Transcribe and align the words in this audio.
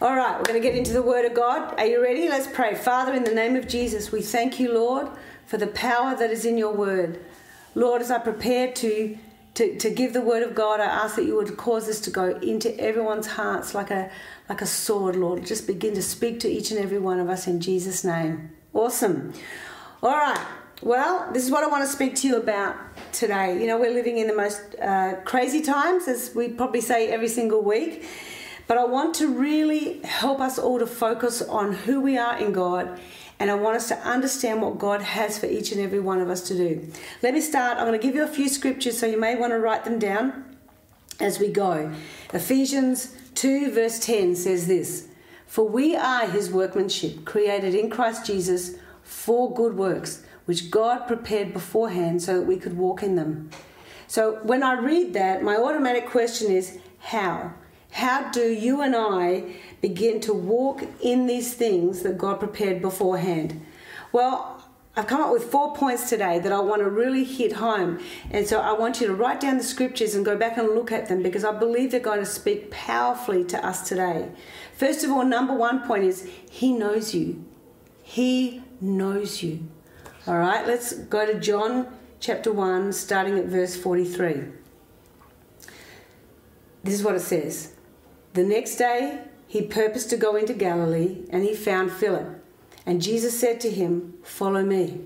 All 0.00 0.14
right, 0.14 0.38
we're 0.38 0.44
going 0.44 0.62
to 0.62 0.64
get 0.64 0.76
into 0.76 0.92
the 0.92 1.02
Word 1.02 1.24
of 1.24 1.34
God. 1.34 1.74
Are 1.76 1.84
you 1.84 2.00
ready? 2.00 2.28
Let's 2.28 2.46
pray. 2.46 2.76
Father, 2.76 3.14
in 3.14 3.24
the 3.24 3.34
name 3.34 3.56
of 3.56 3.66
Jesus, 3.66 4.12
we 4.12 4.22
thank 4.22 4.60
you, 4.60 4.72
Lord, 4.72 5.08
for 5.44 5.56
the 5.56 5.66
power 5.66 6.14
that 6.14 6.30
is 6.30 6.44
in 6.44 6.56
your 6.56 6.72
Word. 6.72 7.18
Lord, 7.74 8.00
as 8.00 8.08
I 8.08 8.18
prepare 8.18 8.70
to, 8.74 9.18
to, 9.54 9.76
to 9.76 9.90
give 9.90 10.12
the 10.12 10.20
Word 10.20 10.44
of 10.44 10.54
God, 10.54 10.78
I 10.78 10.84
ask 10.84 11.16
that 11.16 11.24
you 11.24 11.34
would 11.34 11.56
cause 11.56 11.88
this 11.88 12.00
to 12.02 12.10
go 12.10 12.36
into 12.36 12.78
everyone's 12.78 13.26
hearts 13.26 13.74
like 13.74 13.90
a, 13.90 14.08
like 14.48 14.62
a 14.62 14.66
sword, 14.66 15.16
Lord. 15.16 15.44
Just 15.44 15.66
begin 15.66 15.94
to 15.94 16.02
speak 16.02 16.38
to 16.40 16.48
each 16.48 16.70
and 16.70 16.78
every 16.78 17.00
one 17.00 17.18
of 17.18 17.28
us 17.28 17.48
in 17.48 17.60
Jesus' 17.60 18.04
name. 18.04 18.52
Awesome. 18.74 19.32
All 20.00 20.12
right. 20.12 20.46
Well, 20.80 21.28
this 21.32 21.42
is 21.42 21.50
what 21.50 21.64
I 21.64 21.66
want 21.66 21.84
to 21.84 21.90
speak 21.90 22.14
to 22.16 22.28
you 22.28 22.36
about 22.36 22.76
today. 23.12 23.60
You 23.60 23.66
know, 23.66 23.80
we're 23.80 23.92
living 23.92 24.18
in 24.18 24.28
the 24.28 24.36
most 24.36 24.62
uh, 24.80 25.16
crazy 25.24 25.60
times, 25.60 26.06
as 26.06 26.32
we 26.36 26.50
probably 26.50 26.82
say 26.82 27.08
every 27.08 27.26
single 27.26 27.62
week. 27.62 28.06
But 28.68 28.78
I 28.78 28.84
want 28.84 29.16
to 29.16 29.26
really 29.26 30.00
help 30.04 30.40
us 30.40 30.58
all 30.58 30.78
to 30.78 30.86
focus 30.86 31.42
on 31.42 31.72
who 31.72 32.00
we 32.00 32.16
are 32.16 32.38
in 32.38 32.52
God 32.52 33.00
and 33.40 33.50
I 33.50 33.54
want 33.54 33.76
us 33.76 33.88
to 33.88 33.98
understand 33.98 34.62
what 34.62 34.78
God 34.78 35.00
has 35.00 35.38
for 35.38 35.46
each 35.46 35.70
and 35.70 35.80
every 35.80 36.00
one 36.00 36.20
of 36.20 36.28
us 36.28 36.42
to 36.48 36.56
do. 36.56 36.88
Let 37.22 37.34
me 37.34 37.40
start. 37.40 37.78
I'm 37.78 37.86
going 37.86 37.98
to 37.98 38.04
give 38.04 38.16
you 38.16 38.24
a 38.24 38.28
few 38.28 38.48
scriptures 38.48 38.98
so 38.98 39.06
you 39.06 39.18
may 39.18 39.36
want 39.36 39.52
to 39.52 39.58
write 39.58 39.84
them 39.84 39.98
down 39.98 40.56
as 41.20 41.38
we 41.38 41.48
go. 41.48 41.92
Ephesians 42.32 43.14
2, 43.36 43.70
verse 43.70 44.00
10 44.00 44.34
says 44.34 44.66
this 44.66 45.06
For 45.46 45.68
we 45.68 45.94
are 45.94 46.26
his 46.26 46.50
workmanship, 46.50 47.24
created 47.24 47.74
in 47.76 47.90
Christ 47.90 48.26
Jesus 48.26 48.74
for 49.02 49.54
good 49.54 49.76
works, 49.76 50.24
which 50.46 50.70
God 50.70 51.06
prepared 51.06 51.52
beforehand 51.52 52.22
so 52.22 52.40
that 52.40 52.46
we 52.46 52.56
could 52.56 52.76
walk 52.76 53.04
in 53.04 53.14
them. 53.14 53.50
So 54.08 54.40
when 54.42 54.64
I 54.64 54.80
read 54.80 55.14
that, 55.14 55.44
my 55.44 55.56
automatic 55.56 56.08
question 56.08 56.50
is 56.50 56.78
how? 56.98 57.54
How 57.90 58.30
do 58.30 58.42
you 58.52 58.82
and 58.82 58.94
I 58.94 59.54
begin 59.80 60.20
to 60.20 60.32
walk 60.32 60.82
in 61.00 61.26
these 61.26 61.54
things 61.54 62.02
that 62.02 62.18
God 62.18 62.38
prepared 62.38 62.82
beforehand? 62.82 63.64
Well, 64.12 64.62
I've 64.96 65.06
come 65.06 65.20
up 65.20 65.32
with 65.32 65.44
four 65.44 65.74
points 65.74 66.08
today 66.08 66.40
that 66.40 66.50
I 66.50 66.58
want 66.58 66.82
to 66.82 66.90
really 66.90 67.22
hit 67.22 67.52
home. 67.52 68.00
And 68.32 68.46
so 68.46 68.60
I 68.60 68.72
want 68.72 69.00
you 69.00 69.06
to 69.06 69.14
write 69.14 69.40
down 69.40 69.56
the 69.56 69.62
scriptures 69.62 70.16
and 70.16 70.24
go 70.24 70.36
back 70.36 70.58
and 70.58 70.70
look 70.70 70.90
at 70.90 71.08
them 71.08 71.22
because 71.22 71.44
I 71.44 71.56
believe 71.56 71.92
they're 71.92 72.00
going 72.00 72.18
to 72.18 72.26
speak 72.26 72.70
powerfully 72.72 73.44
to 73.44 73.64
us 73.64 73.88
today. 73.88 74.28
First 74.76 75.04
of 75.04 75.12
all, 75.12 75.24
number 75.24 75.54
one 75.54 75.86
point 75.86 76.02
is 76.02 76.28
He 76.50 76.72
knows 76.72 77.14
you. 77.14 77.44
He 78.02 78.62
knows 78.80 79.42
you. 79.42 79.68
All 80.26 80.38
right, 80.38 80.66
let's 80.66 80.94
go 80.94 81.24
to 81.24 81.38
John 81.38 81.96
chapter 82.18 82.52
1, 82.52 82.92
starting 82.92 83.38
at 83.38 83.46
verse 83.46 83.76
43. 83.76 84.46
This 86.82 86.94
is 86.94 87.02
what 87.04 87.14
it 87.14 87.20
says 87.20 87.74
the 88.38 88.44
next 88.44 88.76
day, 88.76 89.22
he 89.48 89.62
purposed 89.62 90.10
to 90.10 90.16
go 90.16 90.36
into 90.36 90.54
Galilee, 90.54 91.24
and 91.30 91.42
he 91.42 91.56
found 91.56 91.90
Philip. 91.90 92.44
And 92.86 93.02
Jesus 93.02 93.38
said 93.38 93.60
to 93.62 93.70
him, 93.70 94.14
Follow 94.22 94.64
me. 94.64 95.00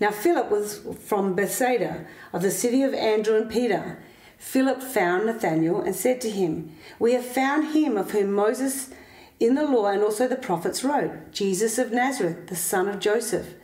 Now, 0.00 0.10
Philip 0.10 0.50
was 0.50 0.80
from 1.04 1.34
Bethsaida, 1.34 2.06
of 2.32 2.40
the 2.40 2.50
city 2.50 2.82
of 2.82 2.94
Andrew 2.94 3.36
and 3.36 3.50
Peter. 3.50 3.98
Philip 4.38 4.82
found 4.82 5.26
Nathanael 5.26 5.82
and 5.82 5.94
said 5.94 6.20
to 6.22 6.30
him, 6.30 6.74
We 6.98 7.12
have 7.12 7.26
found 7.26 7.74
him 7.74 7.98
of 7.98 8.12
whom 8.12 8.32
Moses 8.32 8.90
in 9.38 9.54
the 9.54 9.64
law 9.66 9.88
and 9.88 10.02
also 10.02 10.26
the 10.26 10.36
prophets 10.36 10.82
wrote, 10.82 11.32
Jesus 11.32 11.76
of 11.76 11.92
Nazareth, 11.92 12.46
the 12.46 12.56
son 12.56 12.88
of 12.88 13.00
Joseph. 13.00 13.54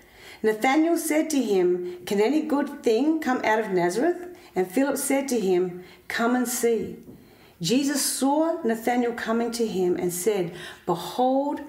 Nathanael 0.43 0.98
said 0.98 1.31
to 1.31 1.43
him, 1.43 2.05
Can 2.05 2.20
any 2.20 2.43
good 2.43 2.83
thing 2.83 3.20
come 3.20 3.41
out 3.43 3.61
of 3.61 3.70
Nazareth? 3.70 4.37
And 4.55 4.70
Philip 4.70 4.98
said 4.98 5.29
to 5.29 5.41
him, 5.41 5.83
Come 6.09 6.37
and 6.37 6.47
see. 6.47 6.98
Jesus 7.63 8.05
saw 8.05 8.61
Nathanael 8.65 9.13
coming 9.13 9.53
to 9.53 9.67
him 9.67 9.97
and 9.97 10.13
said, 10.13 10.53
Behold, 10.85 11.61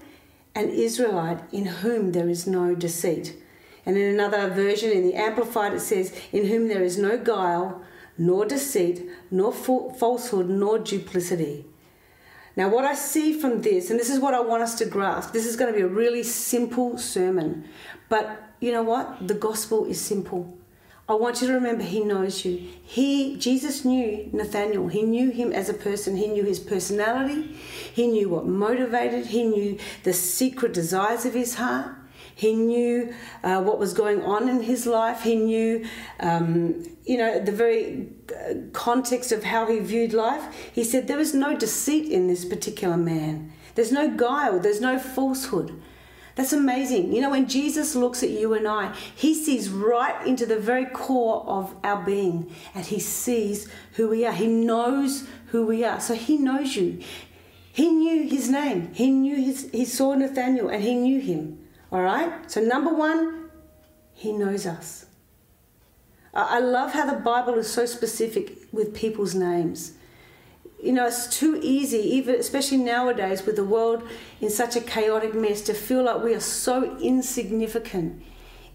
an 0.56 0.70
Israelite 0.70 1.42
in 1.54 1.66
whom 1.66 2.14
there 2.14 2.28
is 2.28 2.48
no 2.48 2.74
deceit. 2.74 3.38
And 3.86 3.96
in 3.96 4.12
another 4.12 4.50
version, 4.50 4.92
in 4.92 5.04
the 5.04 5.14
Amplified, 5.14 5.74
it 5.74 5.82
says, 5.82 6.20
In 6.32 6.48
whom 6.48 6.68
there 6.68 6.84
is 6.84 6.98
no 6.98 7.18
guile, 7.18 7.84
nor 8.18 8.46
deceit, 8.46 9.08
nor 9.30 9.54
falsehood, 9.54 10.50
nor 10.50 10.80
duplicity. 10.80 11.66
Now, 12.56 12.70
what 12.70 12.86
I 12.86 12.96
see 12.96 13.40
from 13.40 13.62
this, 13.62 13.92
and 13.92 14.00
this 14.00 14.10
is 14.10 14.20
what 14.20 14.34
I 14.34 14.40
want 14.40 14.64
us 14.64 14.76
to 14.76 14.86
grasp, 14.86 15.32
this 15.32 15.46
is 15.46 15.56
going 15.56 15.72
to 15.72 15.78
be 15.78 15.84
a 15.84 15.88
really 15.88 16.24
simple 16.24 16.98
sermon. 16.98 17.68
But 18.10 18.42
you 18.60 18.72
know 18.72 18.84
what? 18.84 19.28
The 19.28 19.34
gospel 19.36 19.86
is 19.86 20.02
simple. 20.02 20.58
I 21.08 21.16
want 21.16 21.42
you 21.42 21.48
to 21.48 21.54
remember 21.54 21.84
he 21.84 22.00
knows 22.00 22.46
you. 22.46 22.66
He 22.84 23.36
Jesus 23.36 23.84
knew 23.84 24.30
Nathaniel. 24.32 24.88
He 24.88 25.02
knew 25.02 25.32
him 25.32 25.52
as 25.52 25.68
a 25.68 25.74
person. 25.74 26.16
He 26.16 26.28
knew 26.28 26.44
his 26.44 26.60
personality. 26.60 27.58
He 27.94 28.08
knew 28.08 28.30
what 28.30 28.46
motivated. 28.46 29.28
He 29.28 29.44
knew 29.44 29.78
the 30.04 30.14
secret 30.14 30.74
desires 30.74 31.26
of 31.26 31.34
his 31.34 31.56
heart. 31.56 31.96
He 32.36 32.56
knew 32.56 33.14
uh, 33.44 33.62
what 33.62 33.80
was 33.80 33.94
going 33.94 34.22
on 34.24 34.48
in 34.48 34.64
his 34.64 34.88
life. 34.88 35.22
He 35.22 35.36
knew, 35.36 35.86
um, 36.20 36.84
you 37.06 37.18
know, 37.18 37.40
the 37.40 37.52
very 37.52 38.10
uh, 38.32 38.54
context 38.72 39.32
of 39.32 39.44
how 39.44 39.68
he 39.68 39.80
viewed 39.80 40.14
life. 40.14 40.44
He 40.74 40.84
said 40.84 41.08
there 41.08 41.20
is 41.20 41.34
no 41.34 41.56
deceit 41.56 42.10
in 42.10 42.28
this 42.28 42.46
particular 42.46 42.98
man. 42.98 43.52
There's 43.76 43.92
no 43.92 44.10
guile. 44.10 44.60
There's 44.60 44.82
no 44.82 44.98
falsehood. 44.98 45.80
That's 46.36 46.54
amazing. 46.54 47.14
You 47.14 47.22
know, 47.22 47.30
when 47.30 47.48
Jesus 47.48 47.96
looks 47.96 48.24
at 48.24 48.30
you 48.30 48.54
and 48.54 48.68
I, 48.68 48.96
he 49.16 49.36
sees 49.36 49.70
right 49.70 50.26
into 50.26 50.46
the 50.46 50.60
very 50.60 50.86
core 50.86 51.44
of 51.46 51.76
our 51.84 52.04
being 52.04 52.52
and 52.74 52.86
he 52.86 53.00
sees 53.00 53.70
who 53.94 54.10
we 54.10 54.26
are. 54.26 54.34
He 54.34 54.48
knows 54.48 55.28
who 55.48 55.68
we 55.68 55.84
are. 55.84 56.00
So 56.00 56.16
he 56.16 56.38
knows 56.38 56.76
you. 56.76 57.00
He 57.72 57.90
knew 57.90 58.28
his 58.28 58.50
name. 58.50 58.92
He 58.94 59.12
knew 59.12 59.36
his, 59.36 59.70
he 59.72 59.86
saw 59.86 60.16
Nathaniel 60.16 60.70
and 60.70 60.84
he 60.84 60.96
knew 60.96 61.20
him. 61.20 61.60
All 61.92 62.02
right? 62.02 62.50
So, 62.50 62.62
number 62.62 62.94
one, 62.94 63.50
he 64.14 64.32
knows 64.32 64.66
us. 64.66 65.06
I 66.34 66.60
love 66.60 66.94
how 66.94 67.06
the 67.06 67.20
Bible 67.20 67.56
is 67.56 67.72
so 67.72 67.86
specific 67.86 68.58
with 68.72 68.96
people's 68.96 69.36
names 69.36 69.94
you 70.84 70.92
know, 70.92 71.08
it's 71.08 71.28
too 71.28 71.58
easy, 71.64 72.00
even 72.00 72.36
especially 72.36 72.78
nowadays 72.78 73.46
with 73.46 73.56
the 73.56 73.64
world 73.64 74.04
in 74.42 74.50
such 74.50 74.76
a 74.76 74.82
chaotic 74.82 75.34
mess, 75.34 75.62
to 75.62 75.74
feel 75.74 76.04
like 76.04 76.22
we 76.22 76.36
are 76.36 76.42
so 76.42 76.98
insignificant 76.98 78.22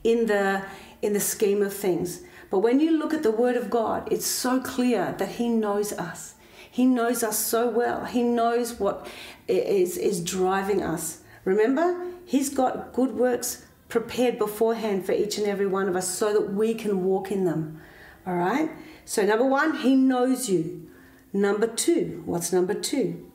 in 0.02 0.26
the 0.26 0.64
in 1.02 1.12
the 1.12 1.20
scheme 1.20 1.62
of 1.62 1.72
things. 1.72 2.22
But 2.50 2.60
when 2.60 2.80
you 2.80 2.97
look 2.97 3.12
at 3.12 3.22
the 3.22 3.30
Word 3.30 3.56
of 3.56 3.68
God, 3.68 4.10
it's 4.10 4.26
so 4.26 4.58
clear 4.58 5.14
that 5.18 5.32
He 5.32 5.50
knows 5.50 5.92
us. 5.92 6.34
He 6.70 6.86
knows 6.86 7.22
us 7.22 7.38
so 7.38 7.68
well. 7.68 8.06
He 8.06 8.22
knows 8.22 8.80
what 8.80 9.06
is 9.47 9.98
is 9.98 10.24
driving 10.24 10.82
us. 10.82 11.18
Remember, 11.44 12.06
He's 12.24 12.48
got 12.48 12.94
good 12.94 13.16
works 13.16 13.66
prepared 13.91 14.38
beforehand 14.38 15.04
for 15.04 15.12
each 15.12 15.36
and 15.36 15.47
every 15.47 15.66
one 15.66 15.88
of 15.88 15.97
us 15.97 16.08
so 16.08 16.32
that 16.32 16.54
we 16.54 16.72
can 16.74 17.04
walk 17.04 17.30
in 17.30 17.44
them. 17.44 17.82
All 18.26 18.36
right? 18.36 18.70
So, 19.04 19.24
number 19.26 19.44
one, 19.44 19.76
He 19.76 19.94
knows 19.94 20.48
you. 20.48 20.88
Number 21.33 21.66
two, 21.66 22.22
what's 22.25 22.53
number 22.53 22.75
two? 22.75 23.31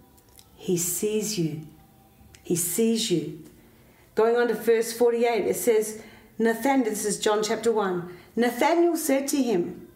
He 0.56 0.78
sees 0.78 1.38
you. 1.38 1.62
He 2.44 2.56
sees 2.56 3.12
you. 3.12 3.44
Going 4.16 4.36
on 4.36 4.48
to 4.48 4.54
verse 4.54 4.94
48, 4.94 5.46
it 5.46 5.56
says, 5.56 6.02
Nathanael, 6.38 6.86
this 6.86 7.06
is 7.06 7.20
John 7.20 7.44
chapter 7.44 7.72
1. 7.72 8.12
Nathanael 8.36 8.98
said 8.98 9.28
to 9.30 9.42
him, 9.42 9.88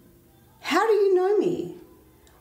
How 0.62 0.86
do 0.86 0.94
you 0.94 1.16
know 1.16 1.38
me? 1.38 1.78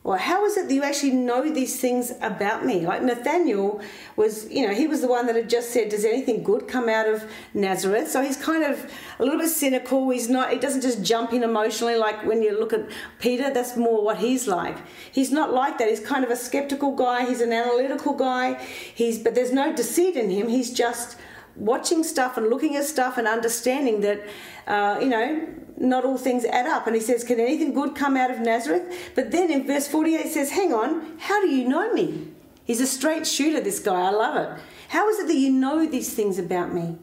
Or 0.07 0.17
how 0.17 0.45
is 0.45 0.55
it 0.55 0.69
that 0.69 0.73
you 0.73 0.83
actually 0.83 1.11
know 1.11 1.49
these 1.49 1.81
things 1.81 2.13
about 2.21 2.65
me? 2.65 2.87
Like 2.87 3.03
Nathaniel 3.03 3.81
was, 4.15 4.49
you 4.49 4.65
know, 4.65 4.73
he 4.73 4.87
was 4.87 5.01
the 5.01 5.09
one 5.09 5.27
that 5.27 5.35
had 5.35 5.49
just 5.49 5.71
said, 5.71 5.89
Does 5.89 6.05
anything 6.05 6.43
good 6.43 6.65
come 6.65 6.87
out 6.87 7.09
of 7.09 7.29
Nazareth? 7.53 8.09
So 8.09 8.21
he's 8.21 8.37
kind 8.37 8.63
of 8.63 8.89
a 9.19 9.23
little 9.25 9.37
bit 9.37 9.49
cynical. 9.49 10.09
He's 10.09 10.29
not, 10.29 10.53
he 10.53 10.59
doesn't 10.59 10.79
just 10.79 11.03
jump 11.03 11.33
in 11.33 11.43
emotionally 11.43 11.97
like 11.97 12.25
when 12.25 12.41
you 12.41 12.57
look 12.57 12.71
at 12.71 12.87
Peter, 13.19 13.53
that's 13.53 13.75
more 13.75 14.01
what 14.01 14.19
he's 14.19 14.47
like. 14.47 14.77
He's 15.11 15.29
not 15.29 15.53
like 15.53 15.77
that. 15.79 15.89
He's 15.89 15.99
kind 15.99 16.23
of 16.23 16.31
a 16.31 16.37
skeptical 16.37 16.95
guy, 16.95 17.25
he's 17.25 17.41
an 17.41 17.51
analytical 17.51 18.13
guy. 18.13 18.53
He's 18.63 19.19
but 19.19 19.35
there's 19.35 19.51
no 19.51 19.75
deceit 19.75 20.15
in 20.15 20.29
him. 20.29 20.47
He's 20.47 20.71
just 20.71 21.17
watching 21.57 22.03
stuff 22.03 22.37
and 22.37 22.49
looking 22.49 22.75
at 22.75 22.85
stuff 22.85 23.17
and 23.17 23.27
understanding 23.27 24.01
that, 24.01 24.21
uh, 24.67 24.99
you 25.01 25.07
know, 25.07 25.47
not 25.77 26.05
all 26.05 26.17
things 26.17 26.45
add 26.45 26.65
up. 26.65 26.87
And 26.87 26.95
he 26.95 27.01
says, 27.01 27.23
Can 27.23 27.39
anything 27.39 27.73
good 27.73 27.95
come 27.95 28.17
out 28.17 28.31
of 28.31 28.39
Nazareth? 28.39 29.11
But 29.15 29.31
then 29.31 29.51
in 29.51 29.65
verse 29.65 29.87
48 29.87 30.27
says, 30.31 30.51
Hang 30.51 30.73
on, 30.73 31.17
how 31.19 31.41
do 31.41 31.49
you 31.49 31.67
know 31.67 31.93
me? 31.93 32.27
He's 32.63 32.81
a 32.81 32.87
straight 32.87 33.25
shooter, 33.25 33.61
this 33.61 33.79
guy. 33.79 34.07
I 34.07 34.09
love 34.09 34.35
it. 34.35 34.63
How 34.89 35.09
is 35.09 35.19
it 35.19 35.27
that 35.27 35.35
you 35.35 35.51
know 35.51 35.85
these 35.85 36.13
things 36.13 36.39
about 36.39 36.73
me? 36.73 36.97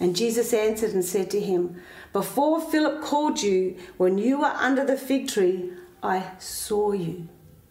And 0.00 0.16
Jesus 0.16 0.52
answered 0.52 0.92
and 0.92 1.04
said 1.04 1.30
to 1.30 1.40
him, 1.40 1.80
Before 2.12 2.60
Philip 2.60 3.02
called 3.02 3.42
you, 3.42 3.76
when 3.98 4.18
you 4.18 4.40
were 4.40 4.46
under 4.46 4.84
the 4.84 4.96
fig 4.96 5.28
tree, 5.28 5.72
I 6.02 6.24
saw 6.38 6.92
you. 6.92 7.28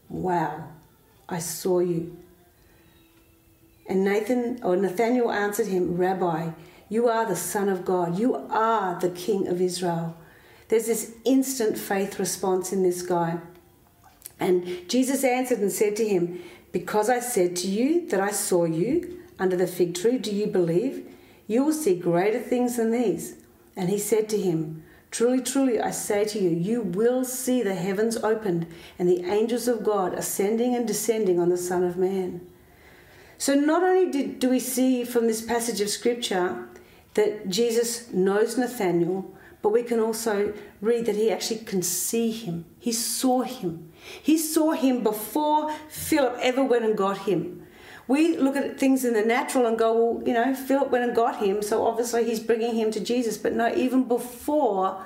Wow, 0.08 0.70
I 1.28 1.40
saw 1.40 1.80
you. 1.80 2.18
And 3.92 4.06
Nathan 4.06 4.58
or 4.64 4.78
Nathanael 4.78 5.34
answered 5.34 5.68
him, 5.68 5.98
Rabbi, 5.98 6.52
you 6.88 7.10
are 7.10 7.26
the 7.26 7.36
Son 7.36 7.68
of 7.68 7.84
God. 7.84 8.18
You 8.18 8.36
are 8.50 8.98
the 8.98 9.10
King 9.10 9.50
of 9.50 9.60
Israel. 9.60 10.16
There's 10.70 10.86
this 10.86 11.16
instant 11.26 11.78
faith 11.78 12.18
response 12.18 12.72
in 12.72 12.84
this 12.84 13.02
guy. 13.02 13.40
And 14.40 14.88
Jesus 14.88 15.26
answered 15.26 15.60
and 15.60 15.74
said 15.74 15.98
to 15.98 16.08
him, 16.08 16.42
Because 16.72 17.10
I 17.10 17.20
said 17.20 17.58
to 17.58 17.68
you 17.68 18.08
that 18.08 18.22
I 18.22 18.32
saw 18.32 18.64
you 18.64 19.20
under 19.38 19.58
the 19.58 19.68
fig 19.68 19.94
tree, 19.96 20.18
do 20.18 20.32
you 20.32 20.48
believe? 20.48 21.06
You 21.46 21.66
will 21.66 21.74
see 21.74 22.00
greater 22.00 22.40
things 22.40 22.78
than 22.78 22.92
these. 22.92 23.36
And 23.76 23.90
he 23.90 24.00
said 24.00 24.30
to 24.30 24.38
him, 24.40 24.86
Truly, 25.12 25.42
truly, 25.42 25.82
I 25.82 25.92
say 25.92 26.24
to 26.24 26.40
you, 26.40 26.52
you 26.52 26.82
will 26.82 27.26
see 27.26 27.62
the 27.62 27.76
heavens 27.76 28.16
opened 28.16 28.68
and 28.98 29.10
the 29.10 29.26
angels 29.26 29.68
of 29.68 29.84
God 29.84 30.14
ascending 30.14 30.76
and 30.76 30.88
descending 30.88 31.42
on 31.42 31.50
the 31.50 31.58
Son 31.58 31.84
of 31.84 31.98
Man. 31.98 32.48
So, 33.42 33.56
not 33.56 33.82
only 33.82 34.12
did, 34.12 34.38
do 34.38 34.52
we 34.52 34.60
see 34.60 35.04
from 35.04 35.26
this 35.26 35.42
passage 35.42 35.82
of 35.82 35.90
Scripture 35.90 36.70
that 37.16 37.50
Jesus 37.50 38.14
knows 38.14 38.56
Nathanael, 38.56 39.34
but 39.64 39.70
we 39.70 39.82
can 39.82 40.00
also 40.00 40.54
read 40.80 41.08
that 41.08 41.16
he 41.16 41.32
actually 41.32 41.62
can 41.62 41.82
see 41.82 42.30
him. 42.30 42.66
He 42.78 42.92
saw 42.92 43.42
him. 43.42 43.92
He 44.22 44.38
saw 44.38 44.74
him 44.74 45.02
before 45.02 45.74
Philip 45.90 46.38
ever 46.40 46.64
went 46.64 46.86
and 46.86 46.96
got 46.96 47.18
him. 47.30 47.66
We 48.08 48.38
look 48.38 48.56
at 48.56 48.80
things 48.80 49.04
in 49.04 49.16
the 49.16 49.26
natural 49.26 49.66
and 49.66 49.76
go, 49.76 49.92
well, 49.92 50.28
you 50.28 50.36
know, 50.36 50.54
Philip 50.54 50.92
went 50.92 51.06
and 51.06 51.16
got 51.16 51.44
him, 51.44 51.64
so 51.64 51.84
obviously 51.88 52.26
he's 52.26 52.40
bringing 52.40 52.76
him 52.76 52.92
to 52.92 53.00
Jesus. 53.00 53.40
But 53.40 53.54
no, 53.54 53.74
even 53.74 54.04
before 54.04 55.04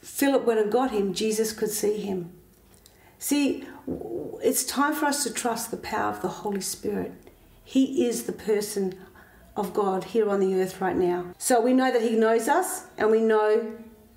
Philip 0.00 0.46
went 0.46 0.60
and 0.60 0.72
got 0.72 0.92
him, 0.92 1.12
Jesus 1.12 1.52
could 1.52 1.70
see 1.70 1.98
him. 2.00 2.32
See, 3.18 3.64
it's 4.42 4.64
time 4.64 4.94
for 4.94 5.06
us 5.06 5.24
to 5.24 5.32
trust 5.32 5.70
the 5.70 5.76
power 5.76 6.12
of 6.12 6.22
the 6.22 6.28
Holy 6.28 6.60
Spirit. 6.60 7.12
He 7.64 8.06
is 8.06 8.24
the 8.24 8.32
person 8.32 8.94
of 9.56 9.72
God 9.72 10.04
here 10.04 10.28
on 10.28 10.40
the 10.40 10.54
earth 10.54 10.80
right 10.80 10.96
now. 10.96 11.26
So 11.38 11.60
we 11.60 11.72
know 11.72 11.90
that 11.90 12.02
He 12.02 12.16
knows 12.16 12.46
us 12.48 12.86
and 12.98 13.10
we 13.10 13.20
know 13.20 13.72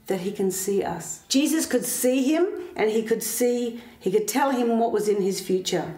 that 0.07 0.21
He 0.21 0.31
can 0.31 0.51
see 0.51 0.83
us. 0.83 1.23
Jesus 1.29 1.65
could 1.65 1.85
see 1.85 2.23
Him 2.23 2.47
and 2.75 2.89
He 2.89 3.03
could 3.03 3.23
see, 3.23 3.81
He 3.99 4.11
could 4.11 4.27
tell 4.27 4.51
Him 4.51 4.79
what 4.79 4.91
was 4.91 5.07
in 5.07 5.21
His 5.21 5.39
future. 5.39 5.95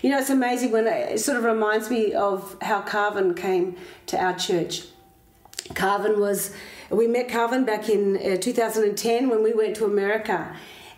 You 0.00 0.10
know, 0.10 0.18
it's 0.18 0.30
amazing 0.30 0.70
when 0.70 0.86
it 0.86 1.18
sort 1.20 1.36
of 1.36 1.44
reminds 1.44 1.90
me 1.90 2.12
of 2.12 2.56
how 2.62 2.82
Carvin 2.82 3.34
came 3.34 3.76
to 4.06 4.22
our 4.22 4.34
church. 4.34 4.84
Carvin 5.74 6.20
was, 6.20 6.54
we 6.90 7.06
met 7.06 7.28
Carvin 7.28 7.64
back 7.64 7.88
in 7.88 8.16
uh, 8.16 8.36
2010 8.36 9.28
when 9.28 9.42
we 9.42 9.52
went 9.52 9.76
to 9.76 9.84
America. 9.86 10.54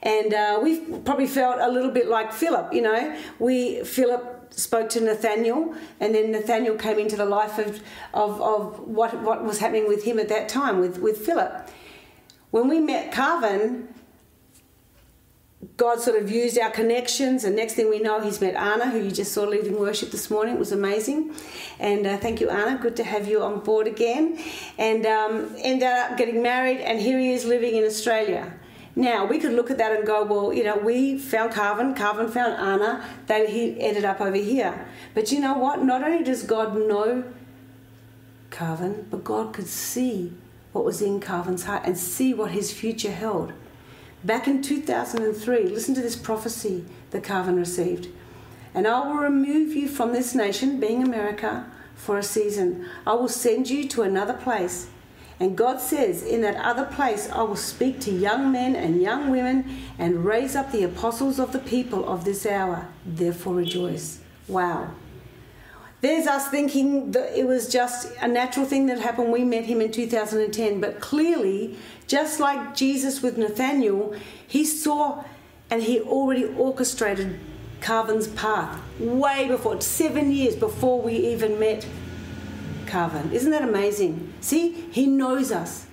And 0.06 0.32
uh, 0.32 0.60
we 0.62 0.78
probably 1.00 1.26
felt 1.26 1.58
a 1.60 1.68
little 1.68 1.90
bit 1.90 2.06
like 2.06 2.32
Philip, 2.32 2.72
you 2.72 2.80
know. 2.80 3.18
We, 3.40 3.82
Philip 3.82 4.54
spoke 4.54 4.88
to 4.90 5.00
Nathaniel, 5.00 5.74
and 5.98 6.14
then 6.14 6.30
Nathaniel 6.30 6.76
came 6.76 7.00
into 7.00 7.16
the 7.16 7.24
life 7.24 7.58
of, 7.58 7.82
of, 8.14 8.40
of 8.40 8.78
what, 8.86 9.20
what 9.22 9.42
was 9.42 9.58
happening 9.58 9.88
with 9.88 10.04
him 10.04 10.20
at 10.20 10.28
that 10.28 10.48
time, 10.48 10.78
with, 10.78 10.98
with 10.98 11.26
Philip. 11.26 11.68
When 12.52 12.68
we 12.68 12.78
met 12.78 13.10
Carvin, 13.10 13.88
God 15.76 16.00
sort 16.00 16.22
of 16.22 16.30
used 16.30 16.56
our 16.56 16.70
connections, 16.70 17.42
and 17.42 17.56
next 17.56 17.74
thing 17.74 17.90
we 17.90 17.98
know, 17.98 18.20
he's 18.20 18.40
met 18.40 18.54
Anna, 18.54 18.88
who 18.88 19.00
you 19.00 19.10
just 19.10 19.32
saw 19.32 19.42
leading 19.42 19.76
worship 19.76 20.12
this 20.12 20.30
morning. 20.30 20.54
It 20.54 20.60
was 20.60 20.70
amazing. 20.70 21.34
And 21.80 22.06
uh, 22.06 22.16
thank 22.18 22.40
you, 22.40 22.48
Anna. 22.48 22.78
Good 22.80 22.94
to 22.96 23.04
have 23.04 23.26
you 23.26 23.42
on 23.42 23.58
board 23.58 23.88
again. 23.88 24.38
And 24.78 25.04
um, 25.04 25.52
ended 25.58 25.88
up 25.88 26.16
getting 26.16 26.42
married, 26.42 26.78
and 26.78 27.00
here 27.00 27.18
he 27.18 27.32
is 27.32 27.44
living 27.44 27.74
in 27.74 27.82
Australia. 27.82 28.54
Now, 28.98 29.26
we 29.26 29.38
could 29.38 29.52
look 29.52 29.70
at 29.70 29.76
that 29.76 29.92
and 29.92 30.06
go, 30.06 30.24
well, 30.24 30.54
you 30.54 30.64
know, 30.64 30.78
we 30.78 31.18
found 31.18 31.52
Carvin, 31.52 31.94
Carvin 31.94 32.28
found 32.28 32.54
Anna, 32.54 33.06
that 33.26 33.50
he 33.50 33.78
ended 33.78 34.06
up 34.06 34.22
over 34.22 34.36
here. 34.36 34.86
But 35.12 35.30
you 35.30 35.38
know 35.38 35.52
what? 35.58 35.82
Not 35.82 36.02
only 36.02 36.24
does 36.24 36.42
God 36.42 36.74
know 36.74 37.24
Carvin, 38.50 39.06
but 39.10 39.22
God 39.22 39.52
could 39.52 39.66
see 39.66 40.32
what 40.72 40.86
was 40.86 41.02
in 41.02 41.20
Carvin's 41.20 41.64
heart 41.64 41.82
and 41.84 41.98
see 41.98 42.32
what 42.32 42.52
his 42.52 42.72
future 42.72 43.10
held. 43.12 43.52
Back 44.24 44.48
in 44.48 44.62
2003, 44.62 45.64
listen 45.64 45.94
to 45.94 46.00
this 46.00 46.16
prophecy 46.16 46.86
that 47.10 47.22
Carvin 47.22 47.56
received. 47.56 48.08
And 48.72 48.86
I 48.86 49.06
will 49.06 49.16
remove 49.16 49.74
you 49.74 49.88
from 49.88 50.14
this 50.14 50.34
nation, 50.34 50.80
being 50.80 51.02
America, 51.02 51.70
for 51.94 52.16
a 52.16 52.22
season. 52.22 52.86
I 53.06 53.12
will 53.12 53.28
send 53.28 53.68
you 53.68 53.86
to 53.88 54.02
another 54.02 54.34
place 54.34 54.88
and 55.38 55.56
God 55.56 55.80
says, 55.80 56.22
In 56.22 56.40
that 56.42 56.56
other 56.56 56.86
place, 56.86 57.28
I 57.30 57.42
will 57.42 57.56
speak 57.56 58.00
to 58.00 58.10
young 58.10 58.50
men 58.50 58.74
and 58.74 59.02
young 59.02 59.30
women 59.30 59.82
and 59.98 60.24
raise 60.24 60.56
up 60.56 60.72
the 60.72 60.82
apostles 60.82 61.38
of 61.38 61.52
the 61.52 61.58
people 61.58 62.08
of 62.08 62.24
this 62.24 62.46
hour. 62.46 62.88
Therefore, 63.04 63.54
rejoice. 63.54 64.20
Wow. 64.48 64.90
There's 66.00 66.26
us 66.26 66.48
thinking 66.48 67.12
that 67.12 67.38
it 67.38 67.46
was 67.46 67.68
just 67.68 68.12
a 68.20 68.28
natural 68.28 68.64
thing 68.64 68.86
that 68.86 69.00
happened. 69.00 69.32
We 69.32 69.44
met 69.44 69.64
him 69.64 69.80
in 69.80 69.92
2010. 69.92 70.80
But 70.80 71.00
clearly, 71.00 71.76
just 72.06 72.40
like 72.40 72.74
Jesus 72.74 73.22
with 73.22 73.36
Nathaniel, 73.36 74.14
he 74.46 74.64
saw 74.64 75.24
and 75.70 75.82
he 75.82 76.00
already 76.00 76.44
orchestrated 76.44 77.38
Carvin's 77.80 78.28
path 78.28 78.80
way 78.98 79.48
before, 79.48 79.80
seven 79.80 80.30
years 80.30 80.56
before 80.56 81.02
we 81.02 81.14
even 81.14 81.58
met 81.58 81.86
Carvin. 82.86 83.32
Isn't 83.32 83.50
that 83.50 83.62
amazing? 83.62 84.25
See, 84.40 84.72
he 84.90 85.06
knows 85.06 85.50
us. 85.50 85.86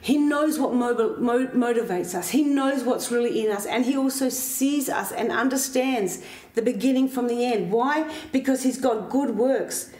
He 0.00 0.18
knows 0.18 0.58
what 0.58 0.72
motivates 0.72 2.14
us. 2.14 2.28
He 2.30 2.44
knows 2.44 2.84
what's 2.84 3.10
really 3.10 3.44
in 3.44 3.50
us. 3.50 3.66
And 3.66 3.84
he 3.84 3.96
also 3.96 4.28
sees 4.28 4.88
us 4.88 5.10
and 5.10 5.32
understands 5.32 6.22
the 6.54 6.62
beginning 6.62 7.08
from 7.08 7.26
the 7.26 7.44
end. 7.44 7.72
Why? 7.72 8.14
Because 8.30 8.62
he's 8.62 8.78
got 8.78 9.10
good 9.10 9.36
works 9.36 9.90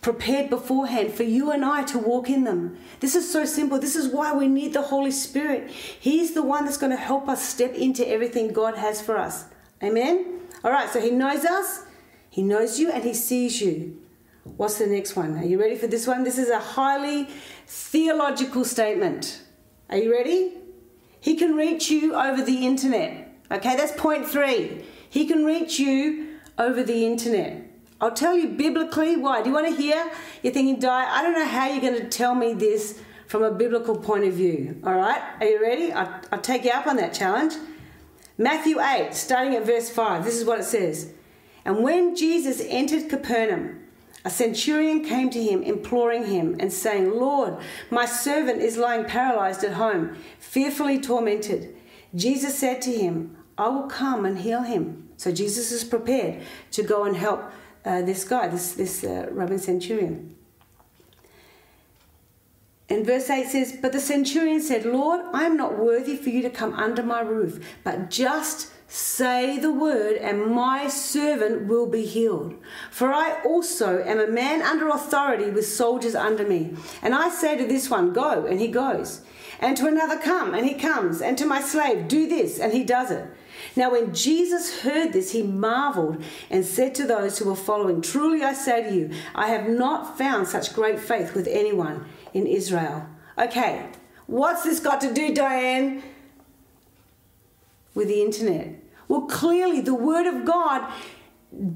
prepared 0.00 0.48
beforehand 0.48 1.12
for 1.12 1.24
you 1.24 1.50
and 1.50 1.64
I 1.64 1.82
to 1.84 1.98
walk 1.98 2.30
in 2.30 2.44
them. 2.44 2.78
This 3.00 3.16
is 3.16 3.30
so 3.30 3.44
simple. 3.44 3.78
This 3.78 3.96
is 3.96 4.12
why 4.12 4.32
we 4.32 4.46
need 4.46 4.72
the 4.72 4.82
Holy 4.82 5.10
Spirit. 5.10 5.70
He's 5.70 6.34
the 6.34 6.42
one 6.42 6.64
that's 6.64 6.76
going 6.76 6.92
to 6.92 6.96
help 6.96 7.28
us 7.28 7.46
step 7.46 7.74
into 7.74 8.08
everything 8.08 8.52
God 8.52 8.76
has 8.76 9.00
for 9.02 9.16
us. 9.16 9.46
Amen? 9.82 10.40
All 10.62 10.70
right, 10.70 10.88
so 10.90 11.00
he 11.00 11.10
knows 11.10 11.44
us, 11.44 11.84
he 12.30 12.42
knows 12.42 12.78
you, 12.78 12.90
and 12.90 13.04
he 13.04 13.14
sees 13.14 13.60
you. 13.60 14.00
What's 14.44 14.78
the 14.78 14.86
next 14.86 15.16
one? 15.16 15.36
Are 15.36 15.44
you 15.44 15.60
ready 15.60 15.76
for 15.76 15.86
this 15.86 16.06
one? 16.06 16.24
This 16.24 16.38
is 16.38 16.48
a 16.48 16.58
highly 16.58 17.28
theological 17.66 18.64
statement. 18.64 19.42
Are 19.90 19.96
you 19.96 20.12
ready? 20.12 20.54
He 21.20 21.36
can 21.36 21.54
reach 21.54 21.90
you 21.90 22.14
over 22.14 22.42
the 22.42 22.66
internet. 22.66 23.36
Okay, 23.50 23.76
that's 23.76 23.92
point 23.92 24.26
three. 24.26 24.84
He 25.08 25.26
can 25.26 25.44
reach 25.44 25.78
you 25.78 26.38
over 26.58 26.82
the 26.82 27.06
internet. 27.06 27.64
I'll 28.00 28.12
tell 28.12 28.36
you 28.36 28.48
biblically 28.48 29.16
why. 29.16 29.42
Do 29.42 29.48
you 29.48 29.54
want 29.54 29.68
to 29.68 29.74
hear? 29.74 30.10
You're 30.42 30.52
thinking, 30.52 30.78
Di, 30.78 30.88
I 30.88 31.22
don't 31.22 31.32
know 31.32 31.46
how 31.46 31.68
you're 31.68 31.80
going 31.80 32.00
to 32.00 32.08
tell 32.08 32.34
me 32.34 32.54
this 32.54 33.00
from 33.26 33.42
a 33.42 33.50
biblical 33.50 33.96
point 33.96 34.24
of 34.24 34.34
view. 34.34 34.80
All 34.84 34.94
right, 34.94 35.20
are 35.40 35.46
you 35.46 35.60
ready? 35.60 35.92
I'll, 35.92 36.20
I'll 36.30 36.40
take 36.40 36.64
you 36.64 36.70
up 36.70 36.86
on 36.86 36.96
that 36.96 37.12
challenge. 37.12 37.54
Matthew 38.36 38.80
8, 38.80 39.12
starting 39.14 39.56
at 39.56 39.66
verse 39.66 39.90
5, 39.90 40.24
this 40.24 40.36
is 40.36 40.44
what 40.44 40.60
it 40.60 40.64
says. 40.64 41.12
And 41.64 41.82
when 41.82 42.14
Jesus 42.14 42.62
entered 42.64 43.10
Capernaum, 43.10 43.80
a 44.24 44.30
centurion 44.30 45.04
came 45.04 45.30
to 45.30 45.42
him, 45.42 45.62
imploring 45.62 46.26
him, 46.26 46.56
and 46.58 46.72
saying, 46.72 47.12
Lord, 47.12 47.56
my 47.90 48.04
servant 48.04 48.60
is 48.60 48.76
lying 48.76 49.04
paralyzed 49.04 49.64
at 49.64 49.74
home, 49.74 50.16
fearfully 50.38 51.00
tormented. 51.00 51.74
Jesus 52.14 52.58
said 52.58 52.82
to 52.82 52.92
him, 52.92 53.36
I 53.56 53.68
will 53.68 53.88
come 53.88 54.24
and 54.24 54.38
heal 54.38 54.62
him. 54.62 55.08
So 55.16 55.32
Jesus 55.32 55.72
is 55.72 55.84
prepared 55.84 56.42
to 56.72 56.82
go 56.82 57.04
and 57.04 57.16
help 57.16 57.42
uh, 57.84 58.02
this 58.02 58.24
guy, 58.24 58.48
this, 58.48 58.72
this 58.72 59.04
uh, 59.04 59.28
Roman 59.30 59.58
centurion. 59.58 60.36
And 62.88 63.04
verse 63.04 63.28
8 63.28 63.46
says, 63.46 63.78
But 63.80 63.92
the 63.92 64.00
centurion 64.00 64.62
said, 64.62 64.86
Lord, 64.86 65.20
I 65.32 65.44
am 65.44 65.56
not 65.56 65.78
worthy 65.78 66.16
for 66.16 66.30
you 66.30 66.40
to 66.42 66.50
come 66.50 66.72
under 66.74 67.02
my 67.02 67.20
roof, 67.20 67.62
but 67.84 68.10
just 68.10 68.72
Say 68.90 69.58
the 69.58 69.70
word, 69.70 70.16
and 70.16 70.46
my 70.46 70.88
servant 70.88 71.68
will 71.68 71.86
be 71.86 72.06
healed. 72.06 72.54
For 72.90 73.12
I 73.12 73.42
also 73.44 74.02
am 74.02 74.18
a 74.18 74.26
man 74.26 74.62
under 74.62 74.88
authority 74.88 75.50
with 75.50 75.68
soldiers 75.68 76.14
under 76.14 76.46
me. 76.46 76.74
And 77.02 77.14
I 77.14 77.28
say 77.28 77.58
to 77.58 77.66
this 77.66 77.90
one, 77.90 78.14
Go, 78.14 78.46
and 78.46 78.58
he 78.58 78.68
goes. 78.68 79.20
And 79.60 79.76
to 79.76 79.86
another, 79.86 80.16
Come, 80.16 80.54
and 80.54 80.64
he 80.64 80.72
comes. 80.72 81.20
And 81.20 81.36
to 81.36 81.44
my 81.44 81.60
slave, 81.60 82.08
Do 82.08 82.26
this, 82.26 82.58
and 82.58 82.72
he 82.72 82.82
does 82.82 83.10
it. 83.10 83.26
Now, 83.76 83.90
when 83.92 84.14
Jesus 84.14 84.80
heard 84.80 85.12
this, 85.12 85.32
he 85.32 85.42
marveled 85.42 86.22
and 86.48 86.64
said 86.64 86.94
to 86.94 87.06
those 87.06 87.38
who 87.38 87.44
were 87.50 87.56
following, 87.56 88.00
Truly 88.00 88.42
I 88.42 88.54
say 88.54 88.84
to 88.84 88.94
you, 88.94 89.10
I 89.34 89.48
have 89.48 89.68
not 89.68 90.16
found 90.16 90.48
such 90.48 90.72
great 90.72 90.98
faith 90.98 91.34
with 91.34 91.46
anyone 91.46 92.06
in 92.32 92.46
Israel. 92.46 93.06
Okay, 93.36 93.86
what's 94.26 94.64
this 94.64 94.80
got 94.80 95.02
to 95.02 95.12
do, 95.12 95.34
Diane? 95.34 96.02
With 97.98 98.08
the 98.08 98.22
internet? 98.22 98.82
Well, 99.08 99.22
clearly, 99.22 99.80
the 99.80 99.94
Word 99.94 100.26
of 100.26 100.44
God 100.44 100.90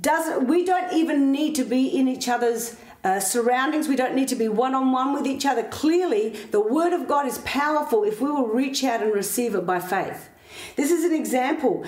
doesn't, 0.00 0.47
we 0.47 0.64
don't 0.64 0.93
even 0.93 1.33
need 1.33 1.55
to 1.57 1.64
be 1.64 1.87
in 1.88 2.07
each 2.09 2.29
other's 2.29 2.76
uh, 3.05 3.19
surroundings. 3.19 3.88
We 3.88 3.97
don't 3.97 4.14
need 4.14 4.29
to 4.29 4.37
be 4.37 4.49
one 4.49 4.75
on 4.75 4.93
one 4.93 5.12
with 5.12 5.26
each 5.26 5.45
other. 5.45 5.64
Clearly, 5.64 6.31
the 6.52 6.61
Word 6.61 6.93
of 6.93 7.09
God 7.09 7.26
is 7.26 7.38
powerful 7.38 8.05
if 8.05 8.21
we 8.21 8.31
will 8.31 8.47
reach 8.47 8.85
out 8.85 9.02
and 9.02 9.12
receive 9.12 9.55
it 9.55 9.67
by 9.67 9.81
faith. 9.81 10.31
This 10.76 10.91
is 10.93 11.05
an 11.05 11.12
example. 11.12 11.85